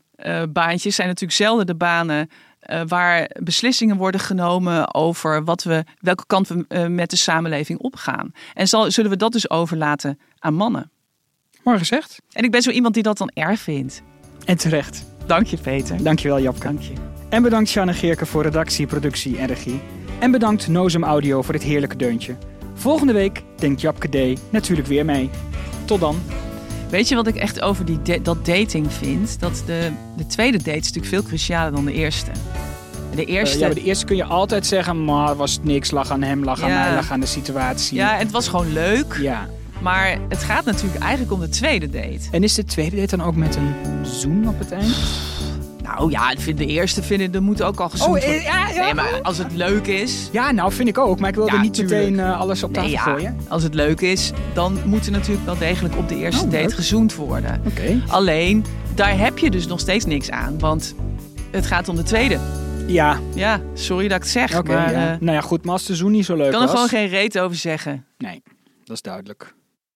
baantjes 0.49 0.95
zijn 0.95 1.07
natuurlijk 1.07 1.37
zelden 1.37 1.65
de 1.65 1.75
banen 1.75 2.29
uh, 2.67 2.81
waar 2.87 3.29
beslissingen 3.43 3.97
worden 3.97 4.21
genomen 4.21 4.93
over 4.93 5.43
wat 5.43 5.63
we, 5.63 5.83
welke 5.99 6.23
kant 6.27 6.47
we 6.47 6.87
met 6.89 7.09
de 7.09 7.15
samenleving 7.15 7.79
opgaan. 7.79 8.31
En 8.53 8.67
zal, 8.67 8.91
zullen 8.91 9.11
we 9.11 9.17
dat 9.17 9.31
dus 9.31 9.49
overlaten 9.49 10.19
aan 10.39 10.53
mannen? 10.53 10.91
Mooi 11.63 11.77
gezegd. 11.77 12.21
En 12.31 12.43
ik 12.43 12.51
ben 12.51 12.61
zo 12.61 12.69
iemand 12.69 12.93
die 12.93 13.03
dat 13.03 13.17
dan 13.17 13.31
erg 13.33 13.59
vindt. 13.59 14.01
En 14.45 14.57
terecht. 14.57 15.05
Dank 15.25 15.47
je, 15.47 15.57
Peter. 15.57 16.03
Dankjewel, 16.03 16.39
Japke. 16.39 16.63
Dank 16.63 16.81
je. 16.81 16.93
En 17.29 17.41
bedankt 17.41 17.69
Sjanne 17.69 17.93
Geerke 17.93 18.25
voor 18.25 18.43
redactie, 18.43 18.87
productie 18.87 19.37
en 19.37 19.47
regie. 19.47 19.81
En 20.19 20.31
bedankt 20.31 20.67
Nozem 20.67 21.03
Audio 21.03 21.41
voor 21.41 21.53
dit 21.53 21.63
heerlijke 21.63 21.95
deuntje. 21.95 22.35
Volgende 22.73 23.13
week 23.13 23.43
denkt 23.55 23.81
Japke 23.81 24.35
D 24.35 24.51
natuurlijk 24.51 24.87
weer 24.87 25.05
mee. 25.05 25.29
Tot 25.85 25.99
dan. 25.99 26.21
Weet 26.89 27.07
je 27.07 27.15
wat 27.15 27.27
ik 27.27 27.35
echt 27.35 27.61
over 27.61 27.85
die 27.85 28.21
dat 28.21 28.45
dating 28.45 28.93
vind? 28.93 29.39
Dat 29.39 29.63
de, 29.65 29.91
de 30.17 30.25
tweede 30.25 30.57
date 30.57 30.77
is 30.77 30.85
natuurlijk 30.85 31.13
veel 31.13 31.23
crucialer 31.23 31.71
dan 31.71 31.85
de 31.85 31.93
eerste. 31.93 32.31
De 33.15 33.25
eerste... 33.25 33.55
Uh, 33.57 33.67
ja, 33.67 33.73
de 33.73 33.83
eerste 33.83 34.05
kun 34.05 34.15
je 34.15 34.23
altijd 34.23 34.65
zeggen, 34.65 35.05
maar 35.05 35.35
was 35.35 35.59
niks, 35.61 35.91
lag 35.91 36.11
aan 36.11 36.21
hem, 36.21 36.43
lag 36.43 36.61
aan 36.61 36.69
mij, 36.69 36.93
lag 36.93 37.11
aan 37.11 37.19
de 37.19 37.25
situatie. 37.25 37.97
Ja, 37.97 38.15
het 38.15 38.31
was 38.31 38.47
gewoon 38.47 38.73
leuk. 38.73 39.17
Ja. 39.21 39.47
Maar 39.81 40.17
het 40.29 40.43
gaat 40.43 40.65
natuurlijk 40.65 41.01
eigenlijk 41.01 41.31
om 41.33 41.39
de 41.39 41.49
tweede 41.49 41.89
date. 41.89 42.19
En 42.31 42.43
is 42.43 42.53
de 42.53 42.63
tweede 42.63 42.95
date 42.95 43.17
dan 43.17 43.25
ook 43.25 43.35
met 43.35 43.55
een 43.55 44.05
zoen 44.05 44.47
op 44.47 44.59
het 44.59 44.71
eind? 44.71 44.95
Nou 45.97 46.11
ja, 46.11 46.33
de 46.55 46.65
eerste 46.65 47.03
vinden, 47.03 47.33
er 47.33 47.43
moet 47.43 47.61
ook 47.61 47.79
al 47.79 47.89
gezoend 47.89 48.15
oh, 48.15 48.23
worden. 48.23 48.41
Ja, 48.41 48.69
ja, 48.69 48.83
nee, 48.83 48.93
maar 48.93 49.21
als 49.21 49.37
het 49.37 49.53
leuk 49.53 49.87
is... 49.87 50.29
Ja, 50.31 50.51
nou 50.51 50.71
vind 50.71 50.89
ik 50.89 50.97
ook. 50.97 51.19
Maar 51.19 51.29
ik 51.29 51.35
wil 51.35 51.45
ja, 51.45 51.53
er 51.53 51.59
niet 51.59 51.73
tuurlijk. 51.73 51.99
meteen 51.99 52.25
uh, 52.25 52.39
alles 52.39 52.63
op 52.63 52.73
tafel 52.73 52.89
nee, 52.89 52.97
gooien. 52.97 53.37
Als 53.47 53.63
het 53.63 53.73
leuk 53.73 54.01
is, 54.01 54.31
dan 54.53 54.77
moet 54.85 55.05
er 55.05 55.11
natuurlijk 55.11 55.45
wel 55.45 55.57
degelijk 55.57 55.97
op 55.97 56.09
de 56.09 56.15
eerste 56.15 56.45
oh, 56.45 56.51
date 56.51 56.63
leuk. 56.63 56.73
gezoend 56.73 57.15
worden. 57.15 57.61
Oké. 57.65 58.01
Alleen, 58.07 58.65
daar 58.95 59.17
heb 59.17 59.37
je 59.37 59.51
dus 59.51 59.67
nog 59.67 59.79
steeds 59.79 60.05
niks 60.05 60.29
aan. 60.29 60.59
Want 60.59 60.95
het 61.51 61.65
gaat 61.65 61.87
om 61.87 61.95
de 61.95 62.03
tweede. 62.03 62.39
Ja. 62.87 63.19
Ja, 63.35 63.61
sorry 63.73 64.07
dat 64.07 64.17
ik 64.17 64.23
het 64.23 64.31
zeg. 64.31 64.63
Maar, 64.63 64.91
ja. 64.91 65.13
uh, 65.13 65.19
nou 65.19 65.31
ja, 65.31 65.41
goed. 65.41 65.63
Maar 65.63 65.73
als 65.73 65.85
de 65.85 65.95
zoen 65.95 66.11
niet 66.11 66.25
zo 66.25 66.35
leuk 66.35 66.51
kan 66.51 66.61
er 66.61 66.67
was... 66.67 66.75
gewoon 66.75 66.89
geen 66.89 67.07
reet 67.07 67.39
over 67.39 67.57
zeggen. 67.57 68.05
Nee, 68.17 68.43
dat 68.83 68.95
is 68.95 69.01
duidelijk. 69.01 69.53